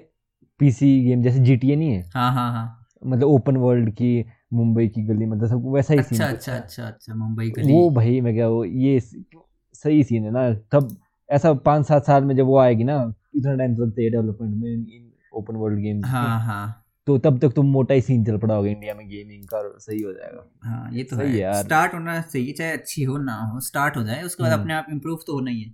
पीसी 0.61 0.89
गेम 1.03 1.21
जैसे 1.23 1.39
जीटीए 1.39 1.75
नहीं 1.75 1.91
है? 1.91 2.03
हाँ 2.13 2.31
हाँ 2.33 2.51
हाँ। 2.53 2.67
मतलब 3.05 3.27
ओपन 3.27 3.57
वर्ल्ड 3.57 3.89
की 3.91 4.25
मुंबई 4.53 4.87
की 4.87 5.01
गली 5.03 5.25
मतलब 5.25 5.47
सब 5.49 5.63
वैसा 5.73 5.93
ही 5.93 5.99
अच्छा, 5.99 6.09
सीन 6.09 6.21
अच्छा 6.25 6.53
अच्छा 6.53 6.55
अच्छा 6.55 6.83
अच्छा 6.87 7.13
मुंबई 7.15 7.49
गली। 7.49 7.73
वो 7.73 7.89
भाई 7.89 8.19
मैं 8.21 8.33
क्या 8.33 8.47
वो 8.47 8.63
ये 8.65 8.99
सही 8.99 10.03
सीन 10.03 10.23
है 10.25 10.31
ना। 10.31 10.51
तब 10.71 10.95
ऐसा 11.29 11.53
पाँच 11.65 11.85
सात 11.87 12.05
साल 12.05 12.23
में 12.23 12.35
जब 12.35 12.45
वो 12.45 12.57
आएगी 12.59 12.83
ना 12.83 13.01
इतना 13.35 13.55
टाइम 13.55 13.75
तो 13.75 13.85
लगता 13.85 14.01
है 14.01 14.09
डेवलपमेंट 14.09 14.55
में 14.55 14.71
इन 14.71 15.09
ओपन 15.33 15.55
वर्ल्ड 15.55 15.79
गेम्स 15.79 16.05
हाँ 16.05 16.39
हाँ। 16.45 16.77
तो 17.07 17.17
तब 17.17 17.39
तक 17.39 17.53
तुम 17.55 17.65
मोटा 17.65 17.93
ही 17.93 18.01
सीन 18.01 18.25
चल 18.25 18.37
पड़ा 18.37 18.55
होगा 18.55 18.69
इंडिया 18.69 18.93
में 18.93 19.07
गेमिंग 19.09 19.43
का 19.43 19.61
सही 19.79 20.01
हो 20.01 20.11
जाएगा। 20.13 20.43
हाँ 20.63 20.89
ये 20.93 21.03
तो 21.03 21.15
सही 21.15 21.31
है। 21.31 21.37
यार। 21.37 21.63
स्टार्ट 21.63 21.93
होना 21.93 22.19
चाहिए 22.21 22.51
चाहे 22.53 22.71
अच्छी 22.71 23.03
हो 23.03 23.17
ना 23.17 23.35
हो 23.43 23.59
स्टार्ट 23.59 23.97
हो 23.97 24.03
जाए 24.03 24.21
उसके 24.23 24.43
बाद 24.43 24.51
हम्म। 24.51 24.61
अपने 24.61 24.73
आप 24.73 24.87
इम्प्रूव 24.91 25.19
तो 25.27 25.33
होना 25.33 25.51
ही 25.51 25.61
है। 25.61 25.73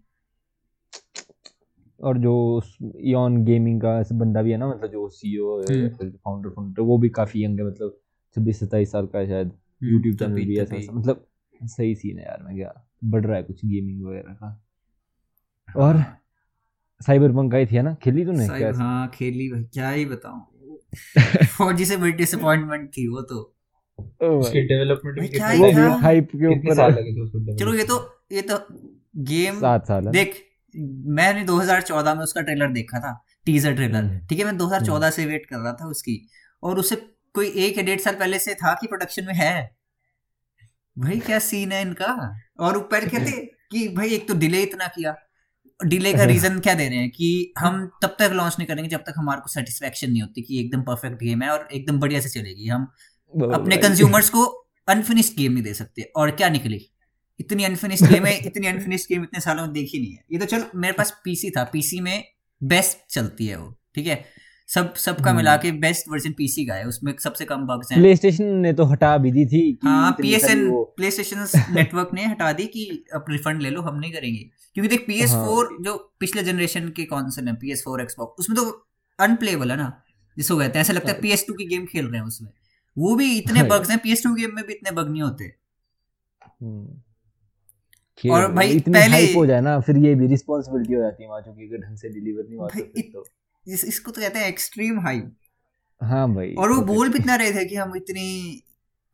और 2.00 2.18
जो 2.18 2.34
इयन 2.82 3.44
गेमिंग 3.46 3.80
का 3.82 4.00
ऐसा 4.00 4.16
बंदा 4.18 4.42
भी 4.42 4.52
है 4.52 4.58
ना 4.58 4.68
मतलब 4.68 4.92
जो 4.92 5.08
सीईओ 5.10 5.60
है 5.62 5.78
हम्म। 5.78 6.10
फाउंडर 6.10 6.50
फाउंडर 6.50 6.82
वो 6.82 6.98
भी 6.98 7.10
काफ़ी 7.10 7.44
यंग 7.44 7.60
है 7.60 7.66
मतलब 7.66 7.98
छब्बीस 8.36 8.60
सत्ताईस 8.60 8.92
साल 8.92 9.06
का 9.08 9.26
शायद 9.26 9.48
हम्म, 9.48 9.92
यूट्यूब 9.92 10.16
चैनल 10.16 10.46
भी 10.46 10.60
ऐसा 10.60 10.92
मतलब 10.92 11.26
सही 11.62 11.96
सीन 11.96 12.20
है 12.20 12.26
यार 12.26 12.44
मैं 12.44 12.56
क्या 12.56 12.74
बढ़ 13.06 13.26
रहा 13.26 13.36
है 13.38 13.44
कुछ 13.44 13.66
गेमिंग 13.66 14.04
वगैरह 14.06 14.34
का। 14.34 15.82
और 15.82 15.96
हाँ, 15.96 16.18
साइबर 17.02 17.32
पंक 17.32 17.56
आई 17.56 17.66
थी 17.66 17.82
ना? 17.82 17.94
खेली 17.94 18.26
तूने 18.26 18.48
क्या 18.50 18.72
हाँ 18.76 19.08
खेली 19.14 19.50
भाई 19.52 19.64
क्या 19.64 19.90
ही 19.90 20.06
बताऊँ। 20.06 20.46
फौजी 21.48 21.86
से 21.86 21.98
बड़ी 21.98 22.12
डिसअपॉइंटमेंट 22.14 22.90
थी 22.90 23.08
वो 23.08 23.22
तो। 23.22 23.40
उसके 24.22 24.62
डेवलपमेंट 24.68 25.20
में 25.20 25.30
क्या 25.32 25.48
वो 25.54 25.98
हाइप 26.00 26.30
के 26.34 26.48
ऊपर 26.48 26.76
साल 26.76 26.92
लगे 26.94 27.14
थे 27.16 27.22
उसको 27.22 27.56
चलो 27.56 27.74
ये 27.74 27.84
तो 27.84 27.98
ये 28.32 28.42
तो 28.52 28.58
गेम 29.30 29.60
सात 29.60 29.88
साल 29.88 30.06
है। 30.08 30.12
देख 30.14 30.36
मैंने 30.76 31.46
2014 31.46 32.16
में 32.16 32.24
उसका 32.24 32.42
ट्रेलर 32.42 32.68
देखा 32.68 33.00
था 33.00 33.26
टीजर 33.46 33.74
ट्रेलर 33.74 33.96
हम्म। 33.96 34.28
ठीक 34.28 34.40
है 34.40 34.46
मैं 34.46 34.58
2014 34.58 35.12
से 35.12 35.26
वेट 35.26 35.46
कर 35.46 35.58
रहा 35.58 35.74
था 35.74 35.88
उसकी। 35.88 36.30
और 36.64 36.80
उसे 36.80 36.96
कोई 37.34 37.48
एक 37.48 37.78
या 37.78 37.84
डेढ़ 37.84 38.00
साल 38.00 38.16
पहले 38.16 38.40
से 38.40 38.54
था 38.56 38.74
कि 38.74 38.88
प्रोडक्शन 38.88 39.26
में 39.26 39.34
है। 39.34 39.76
भाई 41.00 41.20
क्या 41.20 41.40
सीन 41.40 41.72
है 41.72 41.82
इनका? 41.82 42.40
और 42.60 42.78
ऊपर 42.78 43.10
कहते 43.10 43.32
कि 43.72 43.88
भाई 43.88 44.10
एक 44.10 44.28
तो 44.28 44.34
डिले 44.34 44.64
इतना 44.64 44.88
किया। 44.88 45.16
डिले 45.86 46.14
का 46.14 46.24
रीजन 46.34 46.60
क्या 46.60 46.74
दे 46.74 46.90
रहे 46.90 46.98
हैं 46.98 47.10
कि 47.10 47.54
हम 47.58 47.92
तब 48.02 48.16
तक 48.20 48.30
लॉन्च 48.34 48.56
नहीं 48.60 48.68
करेंगे 48.68 48.90
जब 48.90 49.00
तक 49.00 49.14
हमारे 49.18 49.42
को 49.42 49.48
सेटिस्फेक्शन 49.48 50.12
नहीं 50.12 50.22
होती 50.22 50.42
कि 50.42 50.60
एकदम 50.60 50.82
परफेक्ट 50.82 51.16
गेम 51.16 51.42
है 51.42 51.50
और 51.50 51.68
एकदम 51.74 52.00
बढ़िया 52.00 52.22
से 52.22 52.30
चलेगी। 52.30 52.68
हम 52.68 52.84
अपने 53.54 53.78
कंज्यूमर्स 53.78 54.30
को 54.30 54.46
अनफिनिश्ड 54.88 55.38
गेम 55.38 55.52
नहीं 55.52 55.64
दे 55.64 55.74
सकते। 55.74 56.02
और 56.02 56.32
क्या 56.32 56.50
निकली 56.50 56.90
इतनी 57.40 57.64
अनफिनिश्ड 57.64 58.06
गेम 58.06 58.26
है 58.26 58.38
इतनी 58.38 58.68
अनफिनिश्ड 58.68 59.06
गेम 59.10 59.24
इतने 59.24 59.40
सालों 59.40 59.64
में 59.64 59.74
देखी 59.74 60.00
नहीं 60.00 60.14
है। 60.14 60.24
ये 60.32 60.40
तो 60.40 60.46
चलो 60.46 60.66
मेरे 60.76 60.94
पास 60.94 61.22
पीसी 61.24 61.50
था। 61.50 61.64
पीसी 61.64 62.00
में 62.00 62.24
बेस्ट 62.64 63.14
चलती 63.14 63.48
है 63.48 63.60
वो 63.60 63.76
ठीक 63.96 64.08
है? 64.08 64.26
सब 64.68 64.96
सबका। 64.96 65.34
मिला 65.34 65.58
के 65.58 65.72
बेस्ट 65.72 66.10
वर्जन 66.10 66.32
पीसी 66.32 66.66
का 66.66 66.74
है। 66.74 66.88
उसमें 66.88 67.14
सबसे 67.20 67.46
कम 67.46 67.62
बग्स 67.62 67.92
हैं। 67.92 68.00
प्लेस्टेशन 68.00 68.44
ने 68.44 68.74
तो 68.74 68.86
हटा 68.86 69.18
भी 69.18 69.32
दी 69.32 69.46
थी 69.46 69.80
हाँ 69.84 70.12
पीएसएन 70.12 70.50
सारी 70.50 70.64
वो- 70.64 70.98
प्ले 70.98 71.12
स्टेशन 71.12 71.48
नेटवर्क 71.72 72.10
ने 72.14 72.26
हटा 72.26 72.54
दी 72.54 72.66
कि 72.66 73.06
अब 73.14 73.26
रिफंड 73.30 73.62
ले 73.62 73.70
लो 73.70 73.82
हम 73.82 74.00
नहीं 74.00 74.14
करेंगे। 74.14 74.50
क्योंकि 74.74 74.90
देख 74.90 75.04
पी 75.08 75.14
एस 75.14 75.30
फोर 75.30 75.78
जो 75.82 76.14
पिछले 76.20 76.44
जनरेशन 76.44 76.90
के 76.90 77.06
कौन 77.06 77.48
है 77.48 77.56
पी 77.56 77.72
एस 77.72 77.82
फोर 77.86 78.02
एक्सबॉक्स 78.02 78.36
उसमें 78.40 78.56
तो 78.56 78.88
अनप्लेबल 79.20 79.72
है 79.72 79.78
ना? 79.78 80.04
जिसको 80.38 80.58
कहते 80.58 80.80
हैं 80.80 80.82
ऐसा 80.82 80.94
लगता 80.94 81.12
है 81.12 81.22
पी 81.22 81.30
एस 81.30 81.46
टू 81.48 81.54
की 81.54 81.66
गेम 81.66 81.86
खेल 81.86 82.06
रहे 82.08 82.20
हैं 82.20 82.28
उसमें। 82.28 82.50
वो 82.98 83.16
भी 83.16 83.38
इतने 83.38 83.60
हाँ। 83.60 83.70
बग्स 83.70 83.90
हैं 83.90 84.00
पी 84.00 84.12
एस 84.12 84.24
टू 84.24 84.34
गेम 84.34 84.56
में 84.56 84.68
भी 84.68 84.74
इतने 84.74 84.92
बग 84.92 85.10
नहीं 85.10 85.22
होते। 85.22 85.56
हम्म। 86.64 87.02
और 88.26 88.52
भाई 88.52 88.70
इतनी 88.70 88.94
पहले- 88.94 89.36
हो 89.36 89.46
जाए 89.46 89.62
ना 89.62 89.80
फिर 89.80 89.98
ये 89.98 90.16
भी 90.16 90.28
रिस्पॉन्सिबिलिटी 90.28 90.94
हो 90.94 91.02
जाती 91.02 91.24
है 91.24 91.30
वहाँ 91.30 91.42
चूँकि 91.42 91.68
अगर 91.68 91.78
ढंग 91.78 91.98
से 91.98 92.10
डिलीवर 92.10 92.44
नहीं 92.44 92.58
हुआ 92.58 92.68
तो 92.68 92.82
तो। 93.02 93.26
इस, 93.68 93.86
इसको 93.86 94.12
तो 94.12 94.22
कहते 94.22 94.40
हैं 94.40 94.48
एक्सट्रीम 94.48 95.00
हाई 95.00 95.22
हाँ 96.02 96.34
भाई 96.34 96.54
और 96.54 96.72
वो 96.72 96.76
तो 96.76 96.86
बोल 96.86 97.10
भी 97.10 97.20
इतना 97.20 97.36
रहे 97.36 97.52
थे 97.52 97.66
कि 97.66 97.76
हम 97.76 97.96
इतनी 97.96 98.64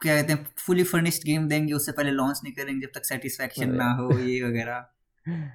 क्या 0.02 0.16
कहते 0.22 0.34
हैं 0.34 0.48
फुली 0.58 0.84
फर्निश्ड 0.84 1.24
गेम 1.24 1.48
देंगे 1.48 1.74
उससे 1.74 1.92
पहले 1.92 2.12
लॉन्च 2.12 2.40
नहीं 2.44 2.54
करेंगे 2.54 2.88
जब 2.88 3.00
तक 3.00 3.06
सेटिस्फेक्शन 3.06 3.76
ना 3.76 3.92
हो 3.92 4.20
ये 4.20 4.42
वगैरह। 4.44 4.86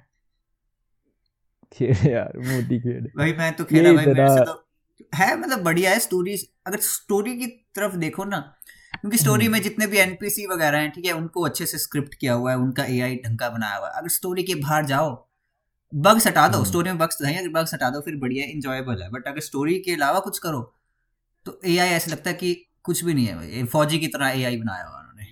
खेल 1.73 2.07
यार 2.11 2.37
मोटी 2.37 2.79
खेल। 2.79 3.11
भाई 3.17 3.33
मैं 3.33 3.55
तो 3.55 3.65
खेला 3.65 3.93
भाई 3.93 4.05
मेरे 4.05 4.27
से 4.27 4.45
तो 4.45 4.65
है 5.15 5.39
मतलब 5.39 5.63
बढ़िया 5.63 5.91
है 5.91 5.99
स्टोरी 5.99 6.35
अगर 6.67 6.77
स्टोरी 6.77 7.37
की 7.37 7.47
तरफ़ 7.47 7.95
देखो 7.95 8.23
ना 8.23 8.55
क्योंकि 9.01 9.17
स्टोरी 9.17 9.45
हम्म। 9.45 9.53
में 9.53 9.61
जितने 9.61 9.87
भी 9.87 9.97
एनपीसी 9.97 10.45
वगैरह 10.45 10.77
हैं 10.77 10.91
ठीक 10.91 11.05
है 11.05 11.11
उनको 11.13 11.43
अच्छे 11.43 11.65
से 11.65 11.77
स्क्रिप्ट 11.77 12.13
किया 12.15 12.33
हुआ 12.33 12.51
है 12.51 12.57
उनका 12.57 12.83
एआई 12.87 13.15
ढंग 13.25 13.37
का 13.39 13.49
बनाया 13.49 13.75
हुआ 13.75 13.87
है 13.87 13.93
अगर 13.93 14.09
स्टोरी 14.11 14.43
के 14.43 14.55
बाहर 14.57 14.85
जाओ 14.85 15.09
बग्स 15.93 16.27
हटा 16.27 16.47
दो 16.47 16.57
हम्म। 16.57 16.67
स्टोरी 16.67 16.89
में 16.89 16.97
बग्स 16.97 17.17
तो 17.17 17.25
है 17.25 17.35
अगर 17.37 17.49
बग्स 17.51 17.73
हटा 17.73 17.89
दो 17.89 18.01
फिर 18.01 18.15
बढ़िया 18.17 18.45
इंजॉयबल 18.47 19.01
है 19.03 19.09
बट 19.11 19.27
अगर 19.27 19.39
स्टोरी 19.41 19.77
के 19.79 19.93
अलावा 19.93 20.19
कुछ 20.19 20.39
करो 20.39 20.61
तो 21.45 21.59
एआई 21.65 21.89
ऐसा 21.91 22.11
लगता 22.11 22.29
है 22.29 22.35
कि 22.35 22.53
कुछ 22.83 23.03
भी 23.03 23.13
नहीं 23.13 23.25
है 23.25 23.35
भाई 23.35 23.63
फौजी 23.71 23.99
की 23.99 24.07
तरह 24.07 24.27
एआई 24.31 24.57
बनाया 24.57 24.83
हुआ 24.83 24.99
उन्होंने 24.99 25.25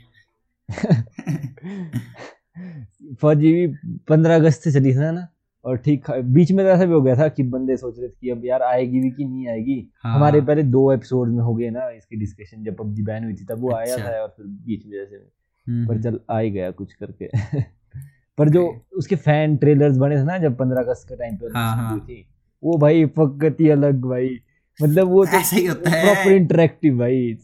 फौजी 3.16 3.52
भी 3.54 3.68
पंद्रह 4.08 4.36
अगस्त 4.36 4.62
से 4.62 4.72
चली 4.72 4.94
थी 4.94 5.12
ना 5.12 5.28
और 5.68 5.78
ठीक 5.78 6.10
बीच 6.12 6.52
में 6.52 6.66
तो 6.66 6.72
ऐसा 6.72 6.86
भी 6.86 6.94
हो 6.94 7.02
गया 7.02 7.16
था 7.16 7.28
कि 7.28 7.44
बंदे 7.44 7.78
सोच 7.78 8.00
रहे 8.00 8.08
थे 8.10 8.14
कि 8.22 8.30
अब 8.30 8.46
यार 8.46 8.62
आएगी 8.62 9.00
भी 9.00 9.10
कि 9.12 9.26
नहीं 9.26 9.48
आएगी 9.48 9.90
हाँ। 10.04 10.14
हमारे 10.16 10.42
पहले 10.42 10.64
दो 10.64 10.92
एपिसोड 10.94 11.30
में 11.30 11.42
हो 11.44 11.56
गए 11.56 11.70
ना 11.70 11.90
इसकी 11.90 12.16
डिस्कशन 12.16 12.64
जब 12.64 12.76
पबजी 12.76 13.04
बैन 13.04 13.24
हुई 13.24 13.34
थी 13.34 13.46
तब 13.46 13.60
वो 13.60 13.70
अच्छा। 13.70 13.96
आया। 13.96 14.08
था 14.08 14.22
और 14.22 14.28
फिर 14.38 14.46
बीच 14.46 14.86
में 14.86 14.92
जैसे 14.92 15.16
हम्म, 15.16 15.88
पर 15.88 16.02
चल 16.02 16.20
आ 16.30 16.40
ही 16.40 16.52
गया 16.52 16.72
कुछ 16.72 16.94
करके 16.94 17.30
पर 18.38 18.50
जो 18.50 18.86
उसके 18.98 19.16
फ़ैन 19.16 19.58
ट्रेलर्स 19.58 19.98
बने 19.98 20.18
थे 20.18 20.24
ना 20.24 20.38
जब 20.38 20.58
पंद्रह 20.58 20.82
अगस्त 20.82 21.08
के 21.10 21.16
टाइम 21.16 21.36
पे 21.36 21.46
हाँ, 21.56 21.76
हाँ। 21.76 22.00
थी 22.00 22.26
वो 22.64 22.78
भाई 22.78 23.06
फकत 23.06 23.58
ही 23.60 23.70
अलग 23.70 24.02
भाई 24.02 24.40
मतलब 24.82 25.08
वो 25.08 25.26
ऐसा 25.26 25.56
ही 25.56 25.66
होता 25.66 25.90
है। 25.90 26.04
प्रॉपर 26.04 26.32
इंटरेक्टिव 26.32 26.98
भाई 26.98 27.38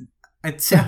अच्छा 0.43 0.81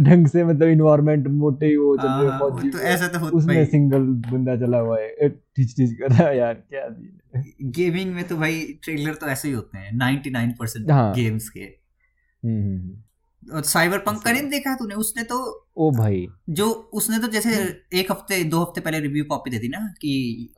ढंग 0.00 0.26
से 0.26 0.44
मतलब 0.44 0.68
इन्वायरमेंट 0.68 1.26
मोटे 1.26 1.66
ही 1.66 1.76
वो 1.76 1.96
चल 1.96 2.08
हाँ, 2.08 2.22
रहे 2.22 2.30
हाँ, 2.30 2.38
फौजी 2.38 2.70
तो 2.70 2.78
ऐसा 2.78 3.08
तो 3.08 3.18
होता 3.18 3.36
उसमें 3.36 3.66
सिंगल 3.66 4.00
बंदा 4.00 4.56
चला 4.56 4.78
हुआ 4.78 5.00
है 5.00 5.28
टिच 5.28 5.76
टिच 5.76 5.92
कर 5.92 6.10
रहा 6.10 6.28
है 6.28 6.38
यार 6.38 6.54
क्या 6.54 6.88
सीन 6.88 7.20
है? 7.36 7.44
गेमिंग 7.62 8.14
में 8.14 8.24
तो 8.24 8.36
भाई 8.36 8.78
ट्रेलर 8.82 9.14
तो 9.14 9.26
ऐसे 9.26 9.48
ही 9.48 9.54
होते 9.54 9.78
हैं 9.78 9.98
99% 9.98 10.58
परसेंट 10.58 10.90
हाँ। 10.90 11.14
गेम्स 11.14 11.48
के। 11.48 11.60
हम्म, 11.60 12.62
हम्म, 12.62 12.78
हम्म। 12.78 13.56
और 13.56 13.62
साइबर 13.62 13.98
पंक 13.98 14.22
का 14.22 14.32
नहीं 14.32 14.42
देखा 14.42 14.74
तूने? 14.74 14.94
उसने 14.94 15.22
तो 15.22 15.68
ओ 15.76 15.90
भाई। 15.90 16.26
जो 16.50 16.70
उसने 16.70 17.18
तो 17.18 17.28
जैसे 17.28 17.80
एक 17.94 18.12
हफ़्ते 18.12 18.44
दो 18.44 18.60
हफ़्ते 18.60 18.80
पहले 18.80 19.00
रिव्यू 19.00 19.24
कॉपी 19.24 19.50
दे 19.50 19.58
दी 19.58 19.68
ना 19.68 19.94
कि 20.02 20.48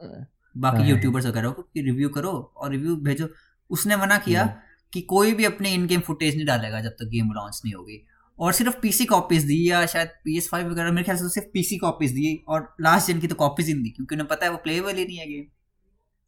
बाकी 0.56 0.78
हाँ। 0.78 0.88
यूट्यूबर्स 0.88 1.26
वगैरह 1.26 1.50
को 1.50 1.62
कि 1.62 1.82
रिव्यू 1.82 2.08
करो 2.08 2.52
और 2.56 2.70
रिव्यू 2.70 2.96
भेजो। 2.96 3.28
उसने 3.70 3.96
मना 3.96 4.18
किया 4.18 4.42
हम्म। 4.42 4.54
कि 4.92 5.00
कोई 5.00 5.32
भी 5.32 5.44
अपने 5.44 5.74
इन 5.74 5.86
गेम 5.86 6.00
फुटेज 6.00 6.36
नहीं 6.36 6.46
डालेगा 6.46 6.80
जब 6.80 6.90
तक 6.90 7.04
गेम 7.04 7.32
लॉन्च 7.32 7.62
नहीं 7.64 7.74
होगी। 7.74 8.06
और 8.38 8.52
सिर्फ़ 8.52 8.80
पीसी 8.80 9.04
कॉपीज 9.04 9.44
दी 9.44 9.70
या 9.70 9.84
शायद 9.86 10.08
पी 10.24 10.36
एस 10.38 10.48
फाइव 10.48 10.70
वगैरह 10.70 10.92
मेरे 10.92 11.04
ख्याल 11.04 11.18
से 11.18 11.28
सिर्फ़ 11.28 11.48
पीसी 11.52 11.76
कॉपीज 11.76 12.10
दी। 12.12 12.34
और 12.48 12.74
लास्ट 12.80 13.10
जन 13.10 13.20
की 13.20 13.26
तो 13.26 13.34
कॉपीज 13.34 13.66
ही 13.66 13.72
नहीं 13.74 13.82
दी 13.84 13.90
क्योंकि 13.90 14.14
उन्हें 14.14 14.28
पता 14.28 14.46
है 14.46 14.52
वो 14.52 14.58
प्लेएबल 14.58 14.96
ही 14.96 15.04
नहीं 15.04 15.18
है 15.18 15.26
गेम 15.26 15.44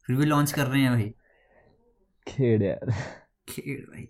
फिर 0.07 0.15
भी 0.15 0.25
लॉन्च 0.25 0.51
कर 0.51 0.67
रहे 0.67 0.81
हैं 0.81 0.91
भाई। 0.91 1.09
खेड़ 2.27 2.63
यार। 2.63 2.91
खेड़ 3.49 3.79
भाई। 3.81 4.07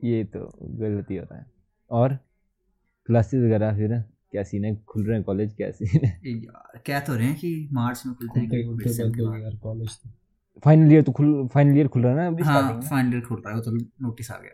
ये 0.00 0.24
तो 0.24 0.40
गलती 0.62 1.16
हो 1.16 1.22
रहा 1.22 1.38
है। 1.38 1.46
और 1.90 2.14
क्लासेस 3.08 3.42
वगैरह 3.44 3.76
फिर 3.76 3.98
क्या 4.30 4.42
सीन 4.42 4.64
है? 4.64 4.74
खुल 4.88 5.04
रहे 5.06 5.16
हैं 5.16 5.24
कॉलेज 5.24 5.54
क्या 5.54 5.70
सीन 5.70 6.04
है? 6.04 6.20
यार 6.26 6.82
कह 6.86 7.00
तो 7.00 7.14
रहे 7.14 7.26
हैं 7.26 7.36
कि 7.36 7.68
मार्च 7.72 8.02
में 8.06 8.14
खुलते 8.14 8.40
हैं 8.40 9.56
तो। 9.58 9.86
फाइनल 10.64 10.92
ईयर 10.92 11.02
तो 11.02 11.12
खुल 11.12 11.48
फाइनल 11.54 11.76
ईयर 11.78 11.88
खुल 11.88 12.02
रहा 12.02 12.12
है 12.12 12.18
ना 12.18 12.26
अभी 12.26 12.42
हाँ 12.42 12.80
फाइनल 12.80 13.20
खुल 13.20 13.38
रहा 13.38 13.50
है 13.50 13.56
वो 13.56 13.62
तो 13.62 13.70
नोटिस 14.02 14.30
आ 14.30 14.38
गया। 14.38 14.52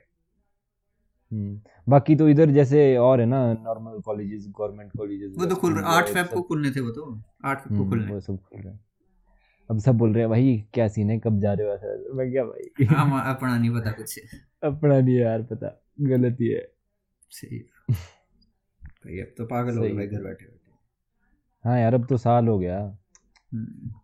बाकी 1.89 2.17
तो 2.17 2.29
इधर 2.29 2.51
जैसे 2.51 2.97
और 2.97 3.21
है 3.21 3.27
ना 3.27 3.39
नॉर्मल 3.53 4.01
कॉलेजेस 4.01 4.47
गवर्नमेंट 4.59 4.91
कॉलेजेस 4.99 5.35
वो 5.39 5.47
तो 5.47 5.57
खुल 5.57 5.75
रहा 5.75 5.91
आठ 5.91 6.09
फेब 6.09 6.27
को 6.27 6.43
खुलने 6.43 6.71
थे 6.71 6.81
वो 6.81 6.91
तो। 6.91 7.23
आठ 7.45 7.63
फेब 7.63 7.79
को 7.79 7.89
खुलने। 7.91 8.13
वो 8.13 8.21
सब 8.21 8.39
खुल 8.39 8.61
रहे 8.61 8.73
हैं। 8.73 8.81
अब 9.71 9.79
सब 9.79 9.95
बोल 9.95 10.13
रहे 10.13 10.21
हैं 10.21 10.31
भाई 10.31 10.65
क्या 10.75 10.89
सीन 10.89 11.11
है? 11.11 11.19
कब 11.19 11.41
जा 11.41 11.53
रहे 11.53 11.67
हो 11.67 11.75
ऐसा? 11.75 12.15
मैं 12.15 12.31
क्या 12.33 12.45
भाई? 12.45 12.85
हाँ 12.85 13.35
अपना 13.35 13.57
नहीं 13.59 13.71
पता 13.71 13.93
कुछ। 13.93 14.19
अपना 14.65 15.01
नहीं 15.01 15.17
यार 15.17 15.43
पता। 15.43 15.81
गलती 16.01 16.49
है 16.49 16.69
सही 17.31 17.59
भाई 17.91 19.19
अब 19.21 19.35
तो 19.39 19.45
पागल 19.45 19.77
हो 19.77 19.83
गए 19.83 19.89
है। 19.89 19.95
घर 19.95 20.23
बैठे 20.23 20.25
बैठे। 20.25 20.73
हाँ 21.65 21.79
यार 21.81 21.95
अब 21.95 22.07
तो 22.07 22.17
साल 22.17 22.49
हो 22.49 22.59
गया। 22.59 22.79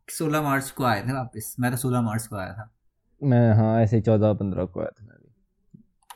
सोलह 0.08 0.42
मार्च 0.42 0.70
को 0.70 0.84
आए 0.84 1.06
थे 1.08 1.12
वापस। 1.12 1.56
मैं 1.60 1.70
तो 1.70 1.76
सोलह 1.76 2.00
मार्च 2.00 2.26
को 2.26 2.36
आया 2.36 2.52
था। 2.52 2.70
मैं 3.22 3.52
हाँ 3.54 3.80
ऐसे 3.82 4.00
चौदह 4.00 4.32
पंद्रह 4.32 4.64
को 4.64 4.80
आया 4.80 4.88
था। 4.88 5.06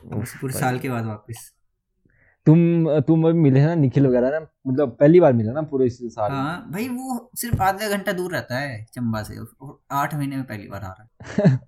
पूरे 0.03 0.53
साल 0.53 0.79
के 0.79 0.89
बाद 0.89 1.05
वापस। 1.05 1.51
तुम 2.47 2.99
तुम 2.99 3.27
अभी 3.27 3.39
मिले 3.39 3.65
ना 3.65 3.75
निखिल 3.75 4.07
वगैरह 4.07 4.29
ना? 4.29 4.39
मतलब 4.67 4.95
पहली 4.99 5.19
बार 5.19 5.33
मिला 5.33 5.53
ना 5.53 5.61
पूरे 5.61 5.85
इस 5.85 5.97
साल? 6.03 6.31
हाँ 6.31 6.71
भाई 6.71 6.87
वो 6.89 7.31
सिर्फ़ 7.35 7.61
आधा 7.61 7.89
घंटा 7.89 8.11
दूर 8.11 8.31
रहता 8.31 8.59
है 8.59 8.83
चंबा 8.93 9.23
से 9.23 9.37
आठ 9.91 10.15
महीने 10.15 10.35
में 10.35 10.45
पहली 10.45 10.67
बार 10.67 10.83
आ 10.83 10.91
रहा 10.91 11.03
है। 11.03 11.59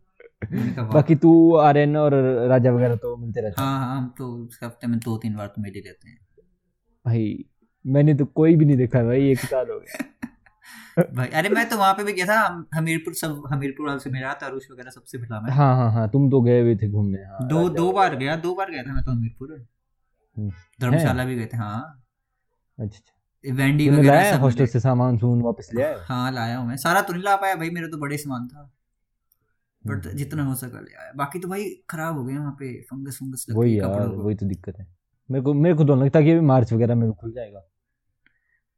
बाकी 0.94 1.16
तू 1.16 1.32
आर्यन 1.56 1.98
और 1.98 2.14
राजा 2.50 2.72
वगैरह 2.72 2.96
तो 2.96 3.16
मिलते 3.18 3.42
रहते 3.42 3.62
हाँ 3.62 3.80
हाँ। 3.80 3.98
हम 3.98 4.08
तो 4.18 4.50
हफ़्ते 4.64 4.88
में 4.88 5.00
दो 5.00 5.18
तीन 5.18 5.36
बार 5.36 5.48
तो 5.48 5.62
मिल 5.62 5.74
ही 5.76 5.82
लेते 5.82 6.10
हैं। 6.10 6.18
भाई 7.06 7.46
मैंने 7.86 8.14
तो 8.14 8.26
कोई 8.26 8.56
भी 8.56 8.66
नहीं 8.66 8.78
देखा 8.78 9.04
भाई 9.04 9.30
एक 9.32 9.40
साल 9.40 9.70
हो 9.72 9.80
गया। 9.80 10.04
भाई 11.16 11.28
अरे 11.30 11.50
मैं 11.50 11.68
तो 11.70 11.78
वहाँ 11.78 11.94
पे 11.94 12.04
भी 12.04 12.14
गया 12.14 12.26
था 12.26 12.40
हमीरपुर 12.76 13.14
सब 13.14 13.44
हमीरपुर 13.52 13.88
वाले 13.88 14.00
से 14.00 14.10
मिला 14.10 14.34
था 14.34 14.48
अरुष 14.48 14.70
वगैरह 14.72 14.90
सबसे 14.90 15.18
मिला 15.18 15.40
मैं। 15.42 15.52
हाँ 15.52 15.76
हाँ 15.76 15.92
हाँ 15.92 16.08
तुम 16.10 16.30
तो 16.32 16.42
गए 16.42 16.62
हुए 16.62 16.76
थे 16.76 16.90
घूमने 16.90 17.24
हाँ 17.24 17.48
दो 17.48 17.68
दो। 17.70 17.92
बार 17.92 18.16
गया 18.16 18.36
दो 18.38 18.54
बार 18.56 18.72
गया 18.72 18.84
था 18.84 18.94
मैं 18.94 19.04
तो 19.04 19.12
हमीरपुर। 19.12 19.52
हम्म। 20.38 20.50
धर्मशाला 20.82 21.26
भी 21.26 21.36
गए 21.36 21.46
थे 21.46 21.58
हाँ। 21.58 21.80
अच्छा 22.78 22.98
अच्छा। 22.98 23.54
वेंडी 23.56 23.90
वगैरह 23.90 24.16
लाया 24.16 24.38
हॉस्टल 24.38 24.66
से 24.66 24.80
सामान 24.80 25.18
सुन 25.18 25.42
वापस 25.42 25.70
ले 25.76 25.84
आए? 25.84 25.96
हाँ 26.08 26.32
लाया 26.32 26.58
हूँ 26.58 26.68
मैं। 26.68 26.78
सारा 26.78 27.02
तो 27.02 27.14
नहीं 27.14 27.24
ला 27.24 27.36
पाया 27.36 27.56
भाई 27.56 27.70
मेरा 27.70 27.88
तो 27.88 27.98
बड़े 27.98 28.18
सामान 28.18 28.48
था। 28.48 28.70
But 29.84 30.06
hmm. 30.06 30.18
जितना 30.18 30.44
हो 30.44 30.56
सका 30.56 30.80
ले 30.80 30.94
आया। 31.02 31.12
बाकी 31.16 31.40
तो 31.40 31.48
भाई 31.48 31.70
खराब 31.90 32.18
हो 32.18 32.24
गए 32.26 32.38
वहाँ 32.38 32.52
पे 32.52 32.72
फंगस 32.82 33.18
फंगस 33.18 33.46
लग 33.50 33.58
वही 33.58 33.80
यार 33.80 33.90
कपड़ों 33.90 34.10
को। 34.10 34.24
वही 34.24 34.36
तो 34.36 34.46
दिक्कत 34.46 34.80
है। 34.80 34.88
मेरे 35.30 35.44
को 35.44 35.54
मेरे 35.54 35.76
को 35.76 35.84
तो 35.84 35.96
लगता 35.96 36.20
है 36.20 36.26
कि 36.26 36.32
अभी 36.32 36.46
मार्च 36.46 36.74
वगैरह 36.74 36.96
में 36.96 37.12
खुल 37.12 37.32
जाएगा। 37.32 37.62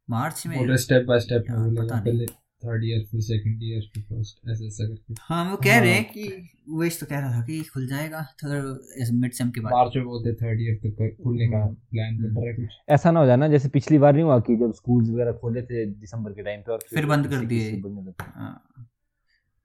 मार्च 0.09 0.43
में 0.47 0.57
बोल 0.57 0.67
रहे 0.67 0.77
स्टेप 0.77 1.05
बाय 1.07 1.19
स्टेप 1.19 1.43
पता 1.49 1.95
नहीं। 1.95 2.03
पहले 2.03 2.25
थर्ड 2.63 2.83
ईयर 2.85 3.03
फिर 3.11 3.21
सेकंड 3.21 3.63
ईयर 3.63 3.81
फिर 3.93 4.03
फ़र्स्ट 4.03 4.49
ऐसे 4.49 4.65
ऐसा 4.67 4.87
करके 4.87 5.13
हाँ 5.21 5.43
वो 5.51 5.57
कह 5.57 5.79
रहे 5.79 5.91
हैं 5.91 6.01
हाँ। 6.01 6.11
कि 6.13 6.73
वेश 6.79 6.99
तो 6.99 7.05
कह 7.05 7.19
रहा 7.19 7.31
था 7.33 7.41
कि 7.45 7.61
खुल 7.63 7.87
जाएगा 7.87 8.21
थर्ड 8.43 9.13
मिड 9.21 9.31
सेम 9.33 9.49
के 9.51 9.61
बाद 9.61 9.73
मार्च 9.73 9.95
में 9.95 10.05
बोलते 10.05 10.33
थर्ड 10.33 10.61
ईयर 10.61 10.75
तक 10.85 11.15
खुलने 11.23 11.47
का 11.47 11.57
हम्म। 11.57 11.73
प्लान 11.91 12.17
बन 12.17 12.35
रहा 12.35 12.49
है 12.49 12.53
कुछ 12.55 12.77
ऐसा 12.89 13.11
ना 13.11 13.19
हो 13.19 13.25
जाए 13.25 13.37
ना 13.37 13.47
जैसे 13.47 13.69
पिछली 13.69 13.97
बार 13.97 14.13
नहीं 14.13 14.23
हुआ 14.23 14.39
कि 14.39 14.55
जब 14.55 14.73
स्कूल्स 14.73 15.09
वगैरह 15.09 15.31
खोले 15.41 15.61
थे 15.61 15.85
दिसंबर 15.85 16.33
के 16.33 16.43
टाइम 16.43 16.61
पे 16.61 16.71
और 16.71 16.79
फिर 16.89 17.05
बंद 17.05 17.27
कर 17.27 17.45
दिए। 17.45 17.71
लगे। 17.71 18.23
हाँ। 18.23 18.85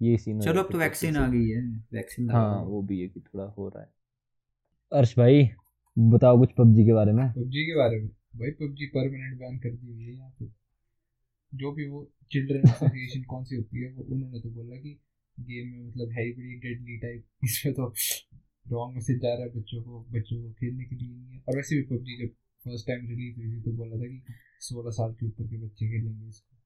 ये 0.01 0.17
सीन 0.19 0.41
चलो 0.41 0.63
अब 0.63 0.69
तो 0.73 0.79
वैक्सीन 0.79 1.17
आ 1.17 1.27
गई 1.29 1.49
है 1.49 1.61
वैक्सीन 1.95 2.31
हाँ 2.31 2.63
वो 2.65 2.83
भी 2.83 3.01
है 3.01 3.09
कि 3.09 3.21
थोड़ा 3.21 3.45
हो 3.59 3.69
रहा 3.69 3.83
है 3.83 3.91
अर्श 4.93 5.15
भाई 5.19 5.49
बताओ 5.97 6.39
कुछ 6.39 6.51
पबजी 6.59 6.85
के 6.85 6.93
बारे 6.93 7.13
में 7.13 7.29
पबजी 7.33 7.65
के 7.67 7.77
बारे 7.77 8.01
में 8.01 8.09
भाई 8.35 8.51
पबजी 8.59 8.87
परमानेंट 8.95 9.39
बैन 9.39 9.59
कर 9.59 9.77
दी 9.77 9.93
हुई 9.93 10.05
है 10.05 10.15
यहाँ 10.15 10.31
पे। 10.41 10.51
जो 11.53 11.71
भी 11.73 11.85
वो 11.89 12.01
चिल्ड्रन 12.33 12.69
एसोसिएशन 12.69 13.23
कौन 13.25 13.45
सी 13.45 13.57
होती 13.57 13.83
है 13.83 13.91
वो 13.93 14.03
उन्होंने 14.15 14.41
तो 14.41 14.51
बोला 14.51 14.77
कि 14.77 14.91
गेम 15.37 15.69
में 15.69 15.87
मतलब 15.89 16.11
है 16.13 16.25
ही 16.25 16.33
बड़ी 16.33 16.55
डेडली 16.61 16.97
टाइप 16.99 17.25
इसमें 17.45 17.75
तो 17.75 17.87
रॉन्ग 18.67 18.95
मैसेज 18.97 19.19
जा 19.21 19.35
रहा 19.35 19.43
है 19.43 19.51
बच्चों 19.51 19.83
को 19.83 20.01
बच्चों 20.11 20.43
को 20.43 20.53
खेलने 20.53 20.85
के 20.85 20.97
लिए 20.97 21.09
नहीं 21.09 21.35
है। 21.35 21.43
और 21.49 21.57
वैसे 21.57 21.77
भी 21.77 21.83
पबजी 21.89 22.17
जब 22.19 22.35
फ़र्स्ट 22.65 22.87
टाइम 22.87 23.09
रिलीज़ 23.09 23.37
हुई 23.39 23.51
थी 23.53 23.63
तो 23.63 23.73
बोला 23.77 23.97
था 23.97 24.09
कि 24.09 24.23
सोलह 24.63 24.91
साल 24.93 25.13
के 25.15 25.27
ऊपर 25.27 25.49
के 25.49 25.59
बच्चे 25.59 25.89
खेलेंगे 25.89 26.29
इसको। 26.29 26.57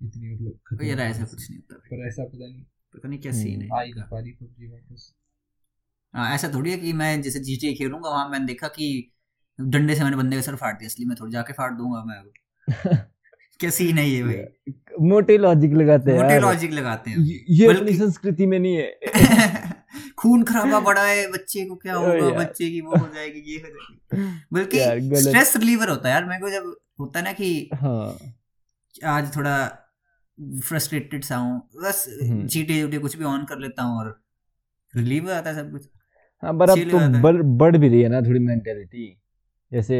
इतनी 0.00 0.34
मतलब 0.34 0.60
यार 0.80 1.00
ऐसा 1.00 1.24
कुछ 1.24 1.50
नहीं 1.50 1.58
होता 1.58 1.76
पर 1.90 2.06
ऐसा 2.08 2.24
पता 2.26 2.46
नहीं। 2.46 2.64
पता 2.94 3.08
नहीं 3.08 3.18
क्या 3.20 3.32
हम्म, 3.32 3.34
सीन 3.34 3.62
है 3.62 3.70
आ 3.72 3.82
ही 3.82 3.92
पा 4.10 4.20
रही 4.20 4.32
पबजी 4.34 4.68
वापस। 4.68 5.12
हाँ 6.14 6.34
ऐसा 6.34 6.48
थोड़ी 6.54 6.70
है 6.70 6.76
कि 6.78 6.92
मैं 6.92 7.20
जैसे 7.22 7.40
जीटी 7.40 7.74
खेलूँगा 7.74 8.10
वहाँ 8.10 8.28
मैंने 8.28 8.46
देखा 8.46 8.68
कि 8.68 8.86
डंडे 9.60 9.94
से 9.94 10.04
मैंने 10.04 10.16
बंदे 10.16 10.36
का 10.36 10.42
सर 10.42 10.56
फाड़ 10.56 10.72
दिया 10.72 10.86
इसलिए 10.86 11.08
मैं 11.08 11.16
थोड़ी 11.20 11.32
जाके 11.32 11.52
फाड़ 11.52 11.72
दूँगा 11.72 12.04
मैं 12.04 12.22
क्या 13.60 13.70
सीन 13.70 13.98
है 13.98 14.08
ये 14.08 14.22
भाई? 14.22 14.72
मोटे 15.00 15.38
लॉजिक 15.38 15.72
लगाते 15.72 16.12
हैं 16.12 16.22
मोटे 16.22 16.38
लॉजिक 16.40 16.72
लगाते 16.72 17.10
हैं। 17.10 17.18
ये 17.50 17.74
अपनी 17.76 17.92
संस्कृति 17.92 18.46
में 18.46 18.58
नहीं 18.58 18.76
है। 18.76 19.72
खून 20.18 20.42
खराबा 20.44 20.80
बड़ा 20.80 21.02
है 21.02 21.32
बच्चे 21.32 21.64
को 21.64 21.76
क्या 21.76 21.94
होगा? 21.94 22.30
बच्चे 22.30 22.70
की 22.70 22.80
वो 22.80 22.96
हो 22.96 23.08
जाएगी 23.14 23.40
ये 23.52 23.58
हो 23.58 23.68
जाएगी। 23.68 24.44
बल्कि 24.52 24.78
स्ट्रेस 25.20 25.56
रिलीवर 25.56 25.88
होता 25.88 26.08
है 26.08 26.14
यार। 26.14 26.24
मेरे 26.24 26.40
को 26.40 26.50
जब 26.50 26.76
होता 27.00 27.18
है 27.18 27.24
ना 27.24 27.32
कि 27.32 27.70
हाँ। 27.74 28.18
आज 29.04 29.36
थोड़ा 29.36 29.66
फ्रस्ट्रेटेड 30.64 31.24
सा 31.24 31.36
हूँ 31.36 31.68
बस 31.76 32.04
चीटे 32.50 32.82
उटे 32.82 32.98
कुछ 32.98 33.16
भी 33.16 33.24
ऑन 33.24 33.44
कर 33.44 33.58
लेता 33.58 33.82
हूँ 33.82 33.98
और 33.98 34.20
रिलीव 34.96 35.26
जाता 35.26 35.50
है 35.50 35.56
सब 35.56 35.70
कुछ। 35.70 35.88
हाँ 36.42 36.52
पर 36.58 36.70
अब 36.70 36.78
तो 36.78 37.32
बढ़ 37.58 37.76
भी 37.76 37.88
रही 37.88 38.02
है 38.02 38.08
ना 38.08 38.20
थोड़ी 38.20 38.40
मेंटेलिटी 38.40 39.22
जैसे 39.72 39.98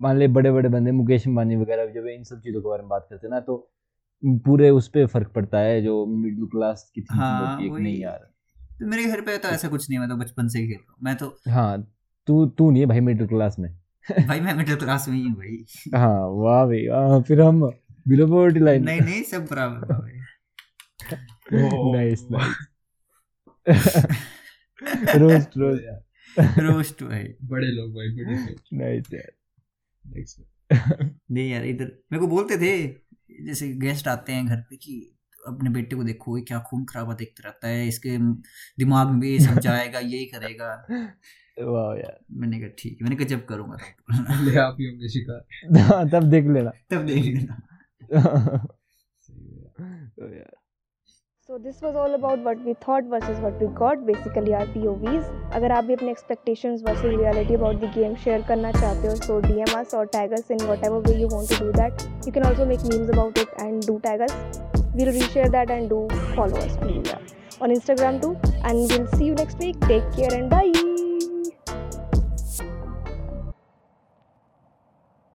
मान 0.00 0.18
ले 0.18 0.28
बड़े 0.28 0.50
बड़े 0.52 0.68
बंदे 0.68 0.92
मुकेश 0.92 1.26
अंबानी 1.28 1.56
वगैरह 1.56 1.86
जब 1.92 2.06
इन 2.06 2.24
सब 2.24 2.40
चीज़ों 2.40 2.60
के 2.62 2.68
बारे 2.68 2.82
में 2.82 2.88
बात 2.88 3.06
करते 3.10 3.26
हैं 3.26 3.34
ना 3.34 3.40
तो 3.40 3.56
पूरे 4.46 4.70
उस 4.70 4.88
पे 4.88 5.04
फ़र्क 5.06 5.28
पड़ता 5.34 5.58
है 5.58 5.80
जो 5.82 6.04
मिडिल 6.06 6.46
क्लास 6.52 6.90
की 6.94 7.04
हाँ, 7.10 7.60
है 7.60 7.80
नहीं 7.80 7.98
यार। 7.98 8.18
तो 8.80 8.86
मेरे 8.86 9.04
घर 9.04 9.20
पे 9.20 9.36
तो 9.38 9.48
ऐसा 9.48 9.68
कुछ 9.68 9.88
नहीं 9.90 9.98
मैं 9.98 10.08
तो 10.08 10.16
बचपन 10.16 10.48
से 10.48 10.58
ही 10.58 10.66
खेल 10.66 10.76
रहा 10.76 10.92
हूँ। 10.92 10.98
मैं 11.02 11.16
तो 11.16 11.26
हाँ 11.50 11.82
तू 12.28 12.46
तू 12.48 12.70
नहीं 12.70 12.80
है 12.82 12.86
भाई 12.86 13.00
मिडिल 13.00 13.26
क्लास 13.26 13.58
में। 13.58 13.70
भाई 14.26 14.40
मैं 14.40 14.54
मिडिल 14.54 14.76
क्लास 14.76 15.08
में 15.08 15.16
ही 15.16 15.22
हूँ 15.22 15.34
भाई। 15.36 15.64
हाँ 15.94 16.26
वाह 16.32 16.64
भाई 16.66 16.84
हाँ 16.86 17.20
फिर 17.28 17.40
हम 17.40 17.60
बिलो 18.08 18.26
पॉवर्टी 18.26 18.60
लाइन 18.60 18.84
नहीं 18.84 19.00
नहीं 19.00 19.22
सब 19.22 19.46
बराबर 19.50 19.92
भाई। 19.92 20.12
नाइस 21.92 22.26
नाइस 22.30 22.56
रोस्ट 25.16 25.56
रोस्ट 25.56 25.84
यार, 25.84 26.00
रोस्ट 26.58 27.02
भाई 27.02 27.24
बड़े 27.42 27.66
लोग 27.66 27.90
भाई 27.90 28.08
बड़े 28.08 28.56
नाइस 28.72 29.14
यार 29.14 29.32
नेक्स्ट 30.06 30.42
नहीं 31.30 31.50
यार 31.50 31.64
इधर 31.64 31.84
मेरे 31.84 32.18
को 32.18 32.26
बोलते 32.26 32.56
थे 32.56 32.88
जैसे 33.46 33.68
गेस्ट 33.68 34.08
आते 34.08 34.32
हैं 34.32 34.46
घर 34.46 34.56
पे 34.56 34.76
कि 34.76 35.14
अपने 35.46 35.70
बेटे 35.70 35.96
को 35.96 36.04
देखो 36.04 36.38
ये 36.38 36.44
क्या 36.44 36.58
खून 36.60 36.84
खराबा 36.84 37.14
देखता 37.14 37.48
रहता 37.48 37.68
है 37.68 37.88
इसके 37.88 38.18
दिमाग 38.78 39.08
में 39.08 39.20
भी 39.20 39.32
ये 39.32 39.38
सब 39.38 39.58
जाएगा 39.58 39.98
यही 39.98 40.24
करेगा। 40.26 40.86
वाह 41.60 41.96
यार। 41.96 42.18
मैंने 42.30 42.60
कहा 42.60 42.68
ठीक 42.78 42.92
है। 42.92 42.98
मैंने 43.02 43.16
कहा 43.16 43.24
जब 43.24 43.46
करूँगा 43.46 43.76
ले 44.40 44.58
आप 44.58 44.76
ही 44.80 44.86
होंगे 44.86 45.08
शिकार। 45.08 45.78
हाँ, 45.78 46.10
तब 46.10 46.30
देख 46.30 46.44
लेना। 46.44 46.70
तब 46.90 47.06
देख 47.06 47.24
लेना। 47.24 47.62
तो 50.18 50.34
यार। 50.34 50.57
So 51.47 51.57
this 51.57 51.81
was 51.81 51.97
all 51.97 52.15
about 52.15 52.39
what 52.39 52.59
we 52.65 52.73
thought 52.73 53.03
versus 53.03 53.37
what 53.39 53.59
we 53.61 53.67
got, 53.67 54.05
basically 54.05 54.53
our 54.53 54.65
POVs. 54.75 55.25
अगर 55.55 55.71
आप 55.71 55.83
भी 55.83 55.93
अपने 55.93 56.13
expectations 56.15 56.85
versus 56.85 57.15
reality 57.15 57.57
about 57.59 57.81
the 57.81 57.89
game 57.97 58.15
share 58.25 58.47
करना 58.47 58.71
चाहते 58.71 59.07
हो, 59.07 59.15
so 59.25 59.41
DM 59.47 59.75
us 59.81 59.93
or 59.93 60.05
tag 60.15 60.39
us 60.39 60.49
in 60.57 60.65
whatever 60.71 61.01
way 61.09 61.19
you 61.19 61.27
want 61.35 61.49
to 61.49 61.59
do 61.65 61.71
that. 61.81 62.07
You 62.25 62.31
can 62.39 62.49
also 62.51 62.71
make 62.73 62.89
memes 62.93 63.13
about 63.17 63.45
it 63.45 63.61
and 63.67 63.85
do 63.91 63.99
tag 64.09 64.27
us. 64.29 64.35
We'll 64.95 65.13
reshare 65.21 65.51
that 65.59 65.69
and 65.69 65.89
do 65.89 66.03
follow 66.33 66.67
us 66.67 66.77
please 66.77 67.13
yeah. 67.13 67.17
on 67.59 67.79
Instagram 67.79 68.21
too. 68.21 68.35
And 68.63 68.89
we'll 68.89 69.07
see 69.17 69.25
you 69.25 69.41
next 69.45 69.59
week. 69.67 69.89
Take 69.93 70.13
care 70.21 70.33
and 70.33 70.49
bye. 70.49 70.96